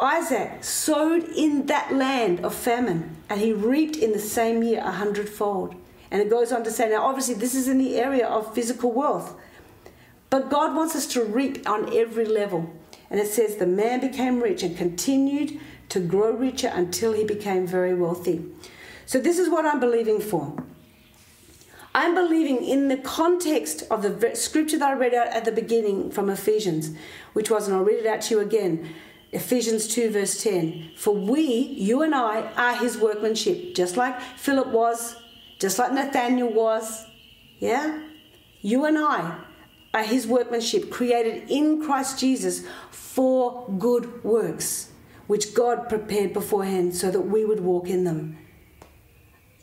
Isaac 0.00 0.64
sowed 0.64 1.24
in 1.24 1.66
that 1.66 1.94
land 1.94 2.44
of 2.44 2.54
famine, 2.54 3.16
and 3.28 3.40
he 3.40 3.52
reaped 3.52 3.96
in 3.96 4.12
the 4.12 4.18
same 4.18 4.62
year 4.62 4.80
a 4.80 4.90
hundredfold. 4.90 5.74
And 6.10 6.20
it 6.20 6.30
goes 6.30 6.52
on 6.52 6.64
to 6.64 6.70
say, 6.70 6.90
now 6.90 7.04
obviously, 7.04 7.34
this 7.34 7.54
is 7.54 7.68
in 7.68 7.78
the 7.78 7.96
area 7.96 8.26
of 8.26 8.54
physical 8.54 8.92
wealth. 8.92 9.34
But 10.30 10.50
God 10.50 10.74
wants 10.74 10.96
us 10.96 11.06
to 11.08 11.24
reap 11.24 11.68
on 11.68 11.96
every 11.96 12.24
level. 12.24 12.72
And 13.10 13.20
it 13.20 13.28
says, 13.28 13.56
the 13.56 13.66
man 13.66 14.00
became 14.00 14.42
rich 14.42 14.62
and 14.62 14.76
continued 14.76 15.60
to 15.90 16.00
grow 16.00 16.32
richer 16.32 16.70
until 16.72 17.12
he 17.12 17.24
became 17.24 17.66
very 17.66 17.94
wealthy. 17.94 18.44
So, 19.06 19.20
this 19.20 19.38
is 19.38 19.48
what 19.48 19.66
I'm 19.66 19.80
believing 19.80 20.20
for. 20.20 20.56
I'm 21.94 22.14
believing 22.14 22.64
in 22.64 22.88
the 22.88 22.96
context 22.96 23.84
of 23.90 24.02
the 24.02 24.34
scripture 24.34 24.78
that 24.78 24.90
I 24.90 24.94
read 24.94 25.14
out 25.14 25.28
at 25.28 25.44
the 25.44 25.52
beginning 25.52 26.10
from 26.10 26.28
Ephesians, 26.28 26.90
which 27.34 27.50
was, 27.50 27.68
and 27.68 27.76
I'll 27.76 27.84
read 27.84 28.00
it 28.00 28.06
out 28.06 28.22
to 28.22 28.34
you 28.34 28.40
again. 28.40 28.94
Ephesians 29.34 29.88
2, 29.88 30.10
verse 30.10 30.40
10. 30.44 30.92
For 30.96 31.12
we, 31.12 31.42
you 31.42 32.02
and 32.02 32.14
I, 32.14 32.42
are 32.56 32.76
his 32.76 32.96
workmanship, 32.96 33.74
just 33.74 33.96
like 33.96 34.20
Philip 34.20 34.68
was, 34.68 35.16
just 35.58 35.76
like 35.76 35.92
Nathaniel 35.92 36.52
was. 36.52 37.04
Yeah? 37.58 38.00
You 38.60 38.84
and 38.84 38.96
I 38.96 39.40
are 39.92 40.04
his 40.04 40.28
workmanship, 40.28 40.88
created 40.88 41.50
in 41.50 41.82
Christ 41.82 42.20
Jesus 42.20 42.64
for 42.90 43.68
good 43.76 44.22
works, 44.22 44.92
which 45.26 45.52
God 45.52 45.88
prepared 45.88 46.32
beforehand 46.32 46.94
so 46.94 47.10
that 47.10 47.22
we 47.22 47.44
would 47.44 47.60
walk 47.60 47.88
in 47.88 48.04
them. 48.04 48.38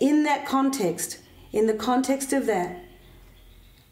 In 0.02 0.24
that 0.24 0.46
context, 0.46 1.20
in 1.54 1.68
the 1.68 1.74
context 1.74 2.34
of 2.34 2.46
that, 2.48 2.84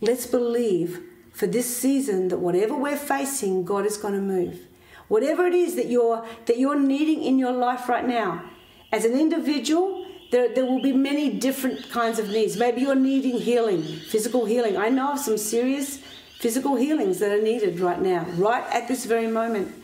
let's 0.01 0.27
believe 0.27 1.01
for 1.33 1.47
this 1.47 1.77
season 1.77 2.27
that 2.27 2.39
whatever 2.39 2.75
we're 2.75 2.97
facing, 2.97 3.63
God 3.63 3.85
is 3.85 3.95
going 3.95 4.15
to 4.15 4.21
move. 4.21 4.65
Whatever 5.09 5.45
it 5.45 5.53
is 5.53 5.75
that 5.75 5.87
you're 5.87 6.25
that 6.45 6.57
you're 6.57 6.79
needing 6.79 7.23
in 7.23 7.37
your 7.37 7.51
life 7.51 7.89
right 7.89 8.07
now, 8.07 8.43
as 8.91 9.05
an 9.05 9.19
individual, 9.19 10.05
there, 10.31 10.53
there 10.53 10.65
will 10.65 10.81
be 10.81 10.93
many 10.93 11.31
different 11.31 11.89
kinds 11.89 12.19
of 12.19 12.29
needs. 12.29 12.55
Maybe 12.57 12.81
you're 12.81 12.95
needing 12.95 13.37
healing, 13.39 13.83
physical 13.83 14.45
healing. 14.45 14.77
I 14.77 14.89
know 14.89 15.13
of 15.13 15.19
some 15.19 15.37
serious 15.37 15.99
physical 16.39 16.75
healings 16.75 17.19
that 17.19 17.31
are 17.31 17.41
needed 17.41 17.79
right 17.79 18.01
now, 18.01 18.25
right 18.37 18.63
at 18.71 18.87
this 18.87 19.05
very 19.05 19.27
moment. 19.27 19.75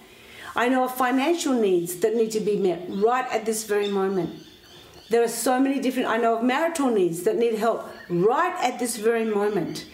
I 0.55 0.69
know 0.69 0.85
of 0.85 0.95
financial 0.95 1.53
needs 1.53 1.97
that 1.97 2.15
need 2.15 2.31
to 2.31 2.39
be 2.39 2.55
met 2.55 2.85
right 2.88 3.29
at 3.31 3.45
this 3.45 3.65
very 3.65 3.89
moment. 3.89 4.29
There 5.09 5.21
are 5.21 5.27
so 5.27 5.59
many 5.59 5.79
different, 5.79 6.07
I 6.07 6.17
know 6.17 6.38
of 6.38 6.43
marital 6.43 6.89
needs 6.89 7.23
that 7.23 7.35
need 7.35 7.55
help 7.55 7.85
right 8.09 8.55
at 8.63 8.79
this 8.79 8.97
very 8.97 9.25
moment. 9.25 9.85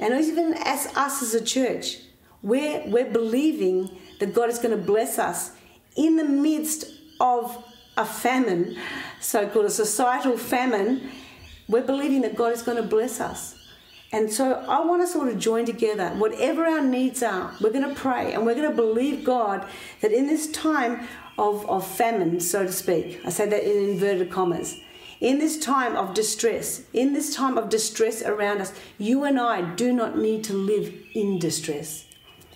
And 0.00 0.12
even 0.12 0.54
as 0.54 0.86
us 0.96 1.22
as 1.22 1.34
a 1.34 1.44
church, 1.44 1.98
we're, 2.42 2.86
we're 2.86 3.10
believing 3.10 3.90
that 4.20 4.34
God 4.34 4.50
is 4.50 4.58
going 4.58 4.76
to 4.76 4.82
bless 4.82 5.18
us 5.18 5.52
in 5.96 6.16
the 6.16 6.24
midst 6.24 6.84
of 7.20 7.64
a 7.96 8.04
famine, 8.04 8.76
so 9.20 9.48
called 9.48 9.66
a 9.66 9.70
societal 9.70 10.38
famine. 10.38 11.10
We're 11.68 11.82
believing 11.82 12.22
that 12.22 12.36
God 12.36 12.52
is 12.52 12.62
going 12.62 12.76
to 12.76 12.88
bless 12.88 13.20
us. 13.20 13.56
And 14.10 14.32
so 14.32 14.54
I 14.66 14.84
want 14.84 15.02
us 15.02 15.14
all 15.14 15.26
to 15.26 15.34
join 15.34 15.66
together. 15.66 16.08
Whatever 16.10 16.64
our 16.64 16.82
needs 16.82 17.22
are, 17.22 17.52
we're 17.60 17.72
going 17.72 17.88
to 17.88 17.94
pray 17.94 18.32
and 18.32 18.46
we're 18.46 18.54
going 18.54 18.70
to 18.70 18.76
believe 18.76 19.24
God 19.24 19.66
that 20.00 20.12
in 20.12 20.26
this 20.26 20.50
time 20.52 21.06
of, 21.36 21.68
of 21.68 21.86
famine, 21.86 22.40
so 22.40 22.64
to 22.64 22.72
speak, 22.72 23.20
I 23.26 23.30
say 23.30 23.48
that 23.48 23.64
in 23.64 23.90
inverted 23.90 24.30
commas, 24.30 24.80
in 25.20 25.38
this 25.38 25.58
time 25.58 25.94
of 25.96 26.14
distress, 26.14 26.84
in 26.92 27.12
this 27.12 27.34
time 27.34 27.58
of 27.58 27.68
distress 27.68 28.22
around 28.22 28.60
us, 28.60 28.72
you 28.96 29.24
and 29.24 29.38
I 29.38 29.74
do 29.74 29.92
not 29.92 30.16
need 30.16 30.42
to 30.44 30.54
live 30.54 30.94
in 31.14 31.38
distress. 31.38 32.07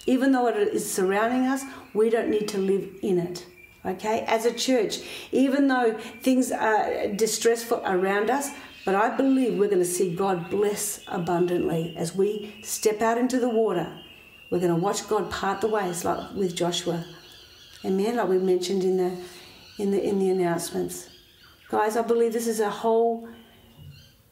Even 0.07 0.33
though 0.33 0.49
it 0.49 0.57
is 0.57 0.91
surrounding 0.91 1.47
us, 1.47 1.65
we 1.95 2.11
don't 2.11 2.29
need 2.29 2.49
to 2.49 2.59
live 2.59 2.89
in 3.03 3.19
it. 3.19 3.47
Okay? 3.85 4.21
As 4.27 4.45
a 4.45 4.53
church, 4.53 4.99
even 5.31 5.69
though 5.69 5.99
things 6.21 6.51
are 6.51 7.09
distressful 7.09 7.83
around 7.85 8.31
us, 8.31 8.51
but 8.85 8.95
I 8.97 9.17
believe 9.17 9.59
we're 9.59 9.69
going 9.69 9.79
to 9.79 9.85
see 9.85 10.15
God 10.15 10.51
bless 10.51 11.05
abundantly 11.07 11.95
as 11.97 12.17
we 12.17 12.55
step 12.63 13.01
out 13.01 13.17
into 13.17 13.39
the 13.39 13.49
water. 13.49 13.93
We're 14.51 14.59
going 14.59 14.75
to 14.75 14.81
watch 14.81 15.09
God 15.09 15.31
part 15.31 15.61
the 15.61 15.69
ways, 15.69 16.05
like 16.05 16.35
with 16.35 16.55
Joshua. 16.57 17.05
Amen. 17.85 18.17
Like 18.17 18.29
we 18.29 18.39
mentioned 18.39 18.83
in 18.85 18.97
the 18.97 19.17
in 19.79 19.91
the 19.91 20.03
in 20.03 20.19
the 20.19 20.31
announcements, 20.31 21.09
guys. 21.69 21.97
I 21.97 22.03
believe 22.03 22.33
this 22.33 22.47
is 22.47 22.61
a 22.61 22.71
whole. 22.71 23.29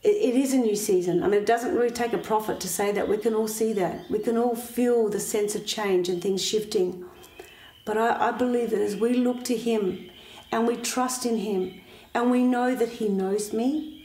It, 0.03 0.35
is 0.35 0.53
a 0.55 0.59
new 0.59 0.77
season. 0.77 1.23
I 1.23 1.29
mean, 1.29 1.41
it 1.41 1.47
doesn't 1.47 1.75
really 1.75 1.91
take 1.91 2.13
a 2.13 2.19
prophet 2.19 2.61
to 2.61 2.69
say 2.69 2.93
that. 2.93 3.09
We 3.09 3.19
can 3.19 3.35
all 3.35 3.49
see 3.49 3.73
that. 3.75 4.11
We 4.11 4.19
can 4.19 4.37
all 4.39 4.57
feel 4.57 5.09
the 5.09 5.21
sense 5.21 5.55
of 5.55 5.67
change 5.67 6.09
and 6.09 6.23
things 6.23 6.43
shifting. 6.45 7.05
But 7.85 7.99
I, 7.99 8.29
I 8.29 8.31
believe 8.33 8.71
that 8.71 8.81
as 8.81 8.97
we 8.97 9.15
look 9.15 9.45
to 9.45 9.57
Him 9.57 10.11
and 10.51 10.67
we 10.67 10.77
trust 10.77 11.27
in 11.27 11.39
Him 11.39 11.81
and 12.15 12.31
we 12.31 12.43
know 12.43 12.75
that 12.75 12.89
He 12.89 13.09
knows 13.09 13.53
me 13.53 14.01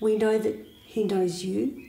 we 0.00 0.16
know 0.16 0.38
that 0.38 0.66
He 0.84 1.04
knows 1.04 1.44
you. 1.44 1.84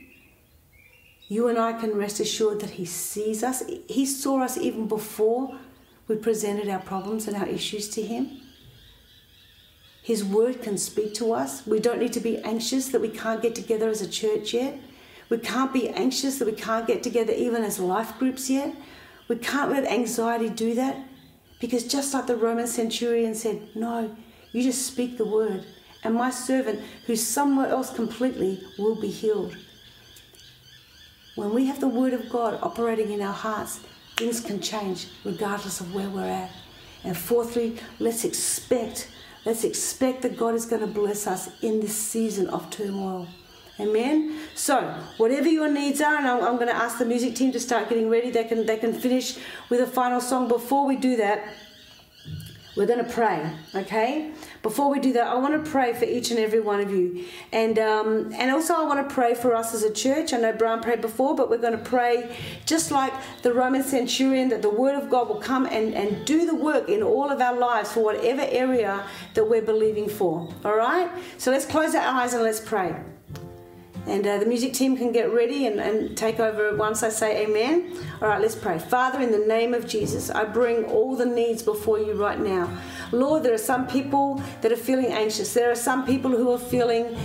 You 1.28 1.46
and 1.48 1.58
I 1.58 1.72
can 1.74 1.96
rest 1.96 2.18
assured 2.18 2.60
that 2.60 2.70
He 2.70 2.84
sees 2.84 3.42
us. 3.42 3.62
He 3.88 4.04
saw 4.04 4.42
us 4.42 4.56
even 4.56 4.88
before 4.88 5.58
we 6.08 6.16
presented 6.16 6.68
our 6.68 6.80
problems 6.80 7.28
and 7.28 7.36
our 7.36 7.46
issues 7.46 7.88
to 7.90 8.02
Him. 8.02 8.40
His 10.02 10.24
word 10.24 10.62
can 10.62 10.78
speak 10.78 11.14
to 11.14 11.32
us. 11.32 11.66
We 11.66 11.78
don't 11.78 11.98
need 11.98 12.12
to 12.14 12.20
be 12.20 12.38
anxious 12.38 12.88
that 12.88 13.00
we 13.00 13.08
can't 13.08 13.42
get 13.42 13.54
together 13.54 13.88
as 13.88 14.00
a 14.00 14.08
church 14.08 14.54
yet. 14.54 14.78
We 15.28 15.38
can't 15.38 15.72
be 15.72 15.88
anxious 15.90 16.38
that 16.38 16.46
we 16.46 16.52
can't 16.52 16.86
get 16.86 17.02
together 17.02 17.32
even 17.32 17.62
as 17.62 17.78
life 17.78 18.18
groups 18.18 18.50
yet. 18.50 18.74
We 19.28 19.36
can't 19.36 19.70
let 19.70 19.84
anxiety 19.84 20.48
do 20.48 20.74
that 20.74 20.96
because 21.60 21.84
just 21.84 22.12
like 22.14 22.26
the 22.26 22.36
Roman 22.36 22.66
centurion 22.66 23.34
said, 23.34 23.68
No, 23.74 24.16
you 24.52 24.62
just 24.62 24.86
speak 24.86 25.18
the 25.18 25.26
word 25.26 25.64
and 26.02 26.14
my 26.14 26.30
servant, 26.30 26.80
who's 27.06 27.26
somewhere 27.26 27.68
else 27.68 27.92
completely, 27.92 28.62
will 28.78 28.98
be 28.98 29.10
healed. 29.10 29.56
When 31.36 31.54
we 31.54 31.66
have 31.66 31.80
the 31.80 31.88
Word 31.88 32.12
of 32.12 32.28
God 32.30 32.58
operating 32.62 33.12
in 33.12 33.20
our 33.20 33.32
hearts, 33.32 33.80
things 34.16 34.40
can 34.40 34.60
change 34.60 35.08
regardless 35.24 35.80
of 35.80 35.94
where 35.94 36.08
we're 36.08 36.26
at. 36.26 36.50
And 37.04 37.16
fourthly, 37.16 37.78
let's 37.98 38.24
expect, 38.24 39.08
let's 39.44 39.64
expect 39.64 40.22
that 40.22 40.36
God 40.36 40.54
is 40.54 40.66
going 40.66 40.82
to 40.82 40.86
bless 40.86 41.26
us 41.26 41.50
in 41.62 41.80
this 41.80 41.96
season 41.96 42.48
of 42.48 42.70
turmoil. 42.70 43.26
Amen. 43.80 44.38
So, 44.54 44.80
whatever 45.16 45.48
your 45.48 45.70
needs 45.70 46.02
are, 46.02 46.16
and 46.16 46.26
I'm, 46.26 46.44
I'm 46.44 46.56
going 46.56 46.68
to 46.68 46.76
ask 46.76 46.98
the 46.98 47.06
music 47.06 47.34
team 47.34 47.50
to 47.52 47.60
start 47.60 47.88
getting 47.88 48.10
ready. 48.10 48.30
They 48.30 48.44
can 48.44 48.66
they 48.66 48.76
can 48.76 48.92
finish 48.92 49.38
with 49.70 49.80
a 49.80 49.86
final 49.86 50.20
song. 50.20 50.48
Before 50.48 50.86
we 50.86 50.96
do 50.96 51.16
that, 51.16 51.48
we're 52.76 52.86
going 52.86 53.04
to 53.04 53.10
pray, 53.10 53.50
okay? 53.74 54.32
Before 54.62 54.90
we 54.90 55.00
do 55.00 55.12
that, 55.14 55.26
I 55.26 55.34
want 55.36 55.64
to 55.64 55.70
pray 55.70 55.92
for 55.92 56.04
each 56.04 56.30
and 56.30 56.38
every 56.38 56.60
one 56.60 56.80
of 56.80 56.90
you, 56.90 57.24
and 57.52 57.78
um, 57.78 58.32
and 58.34 58.50
also 58.50 58.74
I 58.74 58.84
want 58.84 59.08
to 59.08 59.14
pray 59.14 59.34
for 59.34 59.54
us 59.54 59.74
as 59.74 59.82
a 59.82 59.92
church. 59.92 60.32
I 60.32 60.38
know 60.38 60.52
Brian 60.52 60.80
prayed 60.80 61.00
before, 61.00 61.34
but 61.34 61.50
we're 61.50 61.58
going 61.58 61.76
to 61.76 61.84
pray 61.84 62.36
just 62.66 62.90
like 62.90 63.12
the 63.42 63.52
Roman 63.52 63.82
centurion 63.82 64.48
that 64.50 64.62
the 64.62 64.70
Word 64.70 64.94
of 64.94 65.10
God 65.10 65.28
will 65.28 65.40
come 65.40 65.66
and 65.66 65.94
and 65.94 66.24
do 66.24 66.46
the 66.46 66.54
work 66.54 66.88
in 66.88 67.02
all 67.02 67.30
of 67.30 67.40
our 67.40 67.56
lives 67.56 67.92
for 67.92 68.04
whatever 68.04 68.42
area 68.42 69.04
that 69.34 69.44
we're 69.44 69.62
believing 69.62 70.08
for. 70.08 70.48
All 70.64 70.76
right. 70.76 71.10
So 71.38 71.50
let's 71.50 71.66
close 71.66 71.94
our 71.94 72.06
eyes 72.06 72.34
and 72.34 72.42
let's 72.42 72.60
pray. 72.60 72.94
And 74.06 74.26
uh, 74.26 74.38
the 74.38 74.46
music 74.46 74.72
team 74.72 74.96
can 74.96 75.12
get 75.12 75.32
ready 75.32 75.66
and, 75.66 75.78
and 75.78 76.16
take 76.16 76.40
over 76.40 76.74
once 76.74 77.02
I 77.02 77.10
say 77.10 77.46
amen. 77.46 77.96
All 78.20 78.28
right, 78.28 78.40
let's 78.40 78.54
pray. 78.54 78.78
Father, 78.78 79.20
in 79.20 79.30
the 79.30 79.46
name 79.46 79.74
of 79.74 79.86
Jesus, 79.86 80.30
I 80.30 80.44
bring 80.44 80.84
all 80.86 81.16
the 81.16 81.26
needs 81.26 81.62
before 81.62 81.98
you 81.98 82.14
right 82.14 82.38
now. 82.40 82.70
Lord, 83.12 83.42
there 83.42 83.54
are 83.54 83.58
some 83.58 83.86
people 83.86 84.42
that 84.62 84.72
are 84.72 84.76
feeling 84.76 85.12
anxious. 85.12 85.52
There 85.54 85.70
are 85.70 85.76
some 85.76 86.06
people 86.06 86.30
who 86.30 86.50
are 86.50 86.58
feeling 86.58 87.16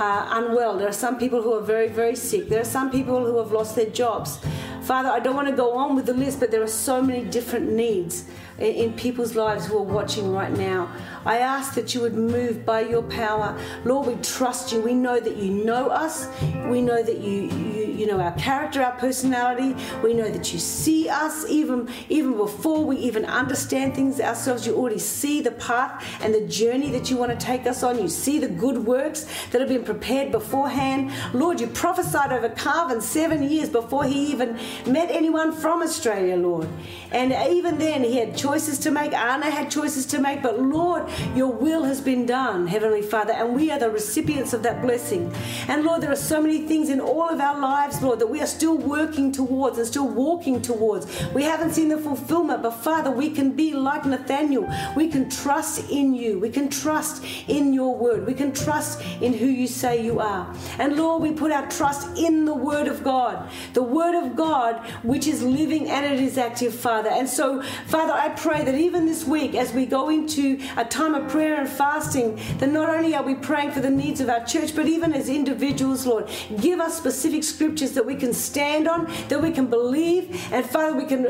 uh, 0.00 0.26
unwell. 0.32 0.78
There 0.78 0.88
are 0.88 0.92
some 0.92 1.18
people 1.18 1.42
who 1.42 1.52
are 1.52 1.60
very, 1.60 1.88
very 1.88 2.16
sick. 2.16 2.48
There 2.48 2.60
are 2.60 2.64
some 2.64 2.90
people 2.90 3.24
who 3.24 3.38
have 3.38 3.52
lost 3.52 3.76
their 3.76 3.90
jobs. 3.90 4.38
Father, 4.82 5.10
I 5.10 5.20
don't 5.20 5.36
want 5.36 5.48
to 5.48 5.54
go 5.54 5.76
on 5.76 5.94
with 5.94 6.06
the 6.06 6.14
list, 6.14 6.40
but 6.40 6.50
there 6.50 6.62
are 6.62 6.66
so 6.66 7.02
many 7.02 7.24
different 7.24 7.70
needs 7.70 8.24
in 8.60 8.92
people's 8.92 9.34
lives 9.34 9.66
who 9.66 9.78
are 9.78 9.82
watching 9.82 10.32
right 10.32 10.52
now. 10.52 10.90
I 11.24 11.38
ask 11.38 11.74
that 11.74 11.94
you 11.94 12.00
would 12.02 12.14
move 12.14 12.64
by 12.64 12.80
your 12.80 13.02
power. 13.02 13.58
Lord, 13.84 14.06
we 14.06 14.14
trust 14.22 14.72
you. 14.72 14.80
We 14.80 14.94
know 14.94 15.20
that 15.20 15.36
you 15.36 15.50
know 15.50 15.88
us. 15.88 16.28
We 16.66 16.82
know 16.82 17.02
that 17.02 17.18
you, 17.18 17.42
you, 17.42 17.84
you 17.92 18.06
know 18.06 18.20
our 18.20 18.32
character, 18.32 18.82
our 18.82 18.96
personality. 18.98 19.76
We 20.02 20.14
know 20.14 20.30
that 20.30 20.52
you 20.52 20.58
see 20.58 21.08
us 21.08 21.46
even, 21.48 21.88
even 22.08 22.36
before 22.36 22.84
we 22.84 22.96
even 22.96 23.24
understand 23.24 23.94
things 23.94 24.20
ourselves. 24.20 24.66
You 24.66 24.76
already 24.76 24.98
see 24.98 25.40
the 25.40 25.52
path 25.52 26.04
and 26.22 26.34
the 26.34 26.46
journey 26.46 26.90
that 26.90 27.10
you 27.10 27.16
want 27.16 27.38
to 27.38 27.46
take 27.46 27.66
us 27.66 27.82
on. 27.82 28.00
You 28.00 28.08
see 28.08 28.38
the 28.38 28.48
good 28.48 28.78
works 28.86 29.26
that 29.50 29.60
have 29.60 29.68
been 29.68 29.84
prepared 29.92 30.30
beforehand. 30.30 31.10
Lord, 31.34 31.60
you 31.60 31.66
prophesied 31.66 32.32
over 32.32 32.48
Carvin 32.48 33.00
seven 33.00 33.42
years 33.42 33.68
before 33.68 34.04
he 34.04 34.30
even 34.30 34.58
met 34.86 35.10
anyone 35.10 35.52
from 35.52 35.82
Australia, 35.82 36.36
Lord. 36.36 36.68
And 37.10 37.32
even 37.52 37.78
then, 37.78 38.04
he 38.04 38.16
had 38.16 38.36
choices 38.36 38.78
to 38.80 38.90
make. 38.90 39.12
Anna 39.12 39.50
had 39.50 39.70
choices 39.70 40.06
to 40.06 40.20
make. 40.20 40.42
But 40.42 40.60
Lord, 40.60 41.08
your 41.34 41.52
will 41.52 41.82
has 41.84 42.00
been 42.00 42.24
done, 42.24 42.66
Heavenly 42.66 43.02
Father, 43.02 43.32
and 43.32 43.54
we 43.54 43.70
are 43.70 43.78
the 43.78 43.90
recipients 43.90 44.52
of 44.52 44.62
that 44.62 44.80
blessing. 44.80 45.32
And 45.66 45.84
Lord, 45.84 46.02
there 46.02 46.12
are 46.12 46.16
so 46.34 46.40
many 46.40 46.66
things 46.66 46.88
in 46.88 47.00
all 47.00 47.28
of 47.28 47.40
our 47.40 47.58
lives 47.58 48.00
Lord, 48.02 48.18
that 48.20 48.26
we 48.28 48.40
are 48.40 48.46
still 48.46 48.76
working 48.76 49.32
towards 49.32 49.78
and 49.78 49.86
still 49.86 50.08
walking 50.08 50.62
towards. 50.62 51.06
We 51.32 51.42
haven't 51.42 51.72
seen 51.72 51.88
the 51.88 51.98
fulfillment, 51.98 52.62
but 52.62 52.72
Father, 52.72 53.10
we 53.10 53.30
can 53.30 53.52
be 53.52 53.72
like 53.72 54.04
Nathaniel. 54.04 54.68
We 54.96 55.08
can 55.08 55.28
trust 55.28 55.90
in 55.90 56.14
you. 56.14 56.38
We 56.38 56.50
can 56.50 56.68
trust 56.68 57.24
in 57.48 57.72
your 57.72 57.96
word. 57.96 58.26
We 58.26 58.34
can 58.34 58.52
trust 58.52 59.02
in 59.20 59.32
who 59.34 59.46
you 59.46 59.66
say 59.80 60.04
you 60.04 60.20
are. 60.20 60.54
And 60.78 60.96
Lord, 60.96 61.22
we 61.22 61.32
put 61.32 61.50
our 61.52 61.66
trust 61.70 62.18
in 62.18 62.44
the 62.44 62.54
word 62.54 62.86
of 62.86 63.02
God, 63.02 63.50
the 63.72 63.82
word 63.82 64.14
of 64.14 64.36
God, 64.36 64.76
which 65.02 65.26
is 65.26 65.42
living 65.42 65.88
and 65.88 66.04
it 66.04 66.20
is 66.20 66.36
active, 66.36 66.74
Father. 66.74 67.08
And 67.08 67.28
so, 67.28 67.62
Father, 67.86 68.12
I 68.12 68.28
pray 68.30 68.62
that 68.64 68.74
even 68.74 69.06
this 69.06 69.24
week, 69.24 69.54
as 69.54 69.72
we 69.72 69.86
go 69.86 70.10
into 70.10 70.60
a 70.76 70.84
time 70.84 71.14
of 71.14 71.30
prayer 71.30 71.58
and 71.58 71.68
fasting, 71.68 72.38
that 72.58 72.68
not 72.68 72.90
only 72.90 73.14
are 73.14 73.22
we 73.22 73.34
praying 73.34 73.70
for 73.70 73.80
the 73.80 73.90
needs 73.90 74.20
of 74.20 74.28
our 74.28 74.44
church, 74.44 74.76
but 74.76 74.86
even 74.86 75.14
as 75.14 75.28
individuals, 75.28 76.06
Lord, 76.06 76.28
give 76.60 76.78
us 76.80 76.96
specific 76.96 77.42
scriptures 77.42 77.92
that 77.92 78.04
we 78.04 78.16
can 78.16 78.34
stand 78.34 78.86
on, 78.86 79.10
that 79.28 79.40
we 79.40 79.50
can 79.50 79.66
believe, 79.66 80.52
and 80.52 80.64
Father, 80.64 80.94
we 80.96 81.06
can 81.06 81.26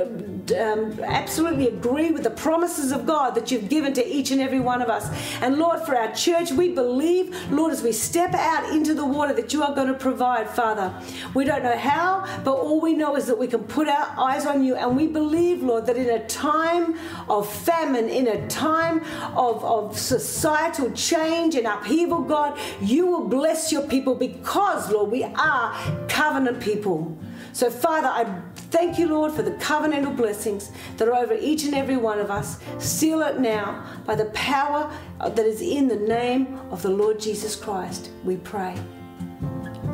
um, 0.58 0.98
absolutely 1.04 1.68
agree 1.68 2.10
with 2.10 2.24
the 2.24 2.30
promises 2.30 2.90
of 2.90 3.06
God 3.06 3.34
that 3.34 3.50
you've 3.50 3.68
given 3.68 3.92
to 3.94 4.06
each 4.06 4.30
and 4.30 4.40
every 4.40 4.60
one 4.60 4.82
of 4.82 4.88
us. 4.88 5.08
And 5.40 5.58
Lord, 5.58 5.80
for 5.82 5.96
our 5.96 6.12
church, 6.12 6.50
we 6.50 6.70
believe, 6.70 7.36
Lord, 7.50 7.72
as 7.72 7.82
we 7.82 7.92
step 7.92 8.34
out 8.40 8.72
into 8.72 8.94
the 8.94 9.04
water, 9.04 9.32
that 9.34 9.52
you 9.52 9.62
are 9.62 9.74
going 9.74 9.88
to 9.88 9.94
provide, 9.94 10.48
Father. 10.48 10.92
We 11.34 11.44
don't 11.44 11.62
know 11.62 11.76
how, 11.76 12.26
but 12.44 12.54
all 12.54 12.80
we 12.80 12.94
know 12.94 13.16
is 13.16 13.26
that 13.26 13.38
we 13.38 13.46
can 13.46 13.64
put 13.64 13.88
our 13.88 14.14
eyes 14.18 14.46
on 14.46 14.64
you, 14.64 14.74
and 14.74 14.96
we 14.96 15.06
believe, 15.06 15.62
Lord, 15.62 15.86
that 15.86 15.96
in 15.96 16.08
a 16.08 16.26
time 16.26 16.98
of 17.28 17.52
famine, 17.52 18.08
in 18.08 18.26
a 18.26 18.46
time 18.48 19.04
of, 19.36 19.64
of 19.64 19.98
societal 19.98 20.90
change 20.92 21.54
and 21.54 21.66
upheaval, 21.66 22.22
God, 22.22 22.58
you 22.80 23.06
will 23.06 23.28
bless 23.28 23.70
your 23.70 23.82
people 23.82 24.14
because, 24.14 24.90
Lord, 24.90 25.10
we 25.10 25.24
are 25.24 26.06
covenant 26.08 26.60
people. 26.60 27.16
So, 27.52 27.70
Father, 27.70 28.08
I 28.08 28.42
thank 28.70 28.98
you, 28.98 29.08
Lord, 29.08 29.32
for 29.32 29.42
the 29.42 29.52
covenantal 29.52 30.16
blessings 30.16 30.70
that 30.96 31.08
are 31.08 31.14
over 31.14 31.34
each 31.34 31.64
and 31.64 31.74
every 31.74 31.96
one 31.96 32.18
of 32.18 32.30
us. 32.30 32.58
Seal 32.78 33.22
it 33.22 33.38
now 33.38 33.84
by 34.06 34.14
the 34.14 34.26
power 34.26 34.90
that 35.18 35.38
is 35.38 35.60
in 35.60 35.88
the 35.88 35.96
name 35.96 36.58
of 36.70 36.82
the 36.82 36.90
Lord 36.90 37.20
Jesus 37.20 37.56
Christ. 37.56 38.10
We 38.24 38.36
pray. 38.36 38.76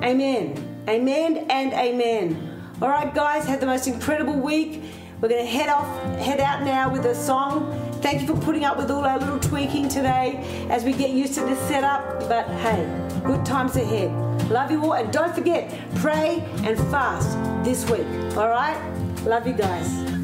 Amen. 0.02 0.84
Amen 0.88 1.46
and 1.50 1.72
amen. 1.72 2.52
All 2.80 2.88
right, 2.88 3.12
guys, 3.14 3.46
have 3.46 3.60
the 3.60 3.66
most 3.66 3.86
incredible 3.86 4.38
week. 4.38 4.82
We're 5.20 5.30
going 5.30 5.44
to 5.44 5.50
head 5.50 5.70
off, 5.70 5.86
head 6.18 6.40
out 6.40 6.62
now 6.62 6.92
with 6.92 7.06
a 7.06 7.14
song. 7.14 7.72
Thank 8.02 8.20
you 8.20 8.26
for 8.26 8.40
putting 8.42 8.64
up 8.64 8.76
with 8.76 8.90
all 8.90 9.04
our 9.04 9.18
little 9.18 9.40
tweaking 9.40 9.88
today 9.88 10.66
as 10.68 10.84
we 10.84 10.92
get 10.92 11.10
used 11.10 11.34
to 11.34 11.40
this 11.40 11.58
setup. 11.60 12.28
But 12.28 12.46
hey, 12.48 13.05
good 13.26 13.44
times 13.44 13.76
ahead. 13.76 14.10
Love 14.50 14.70
you 14.70 14.82
all, 14.84 14.94
and 14.94 15.12
don't 15.12 15.34
forget, 15.34 15.72
pray 15.96 16.44
and 16.64 16.78
fast 16.90 17.36
this 17.64 17.88
week. 17.90 18.06
All 18.36 18.48
right? 18.48 18.78
Love 19.24 19.46
you 19.46 19.54
guys. 19.54 20.15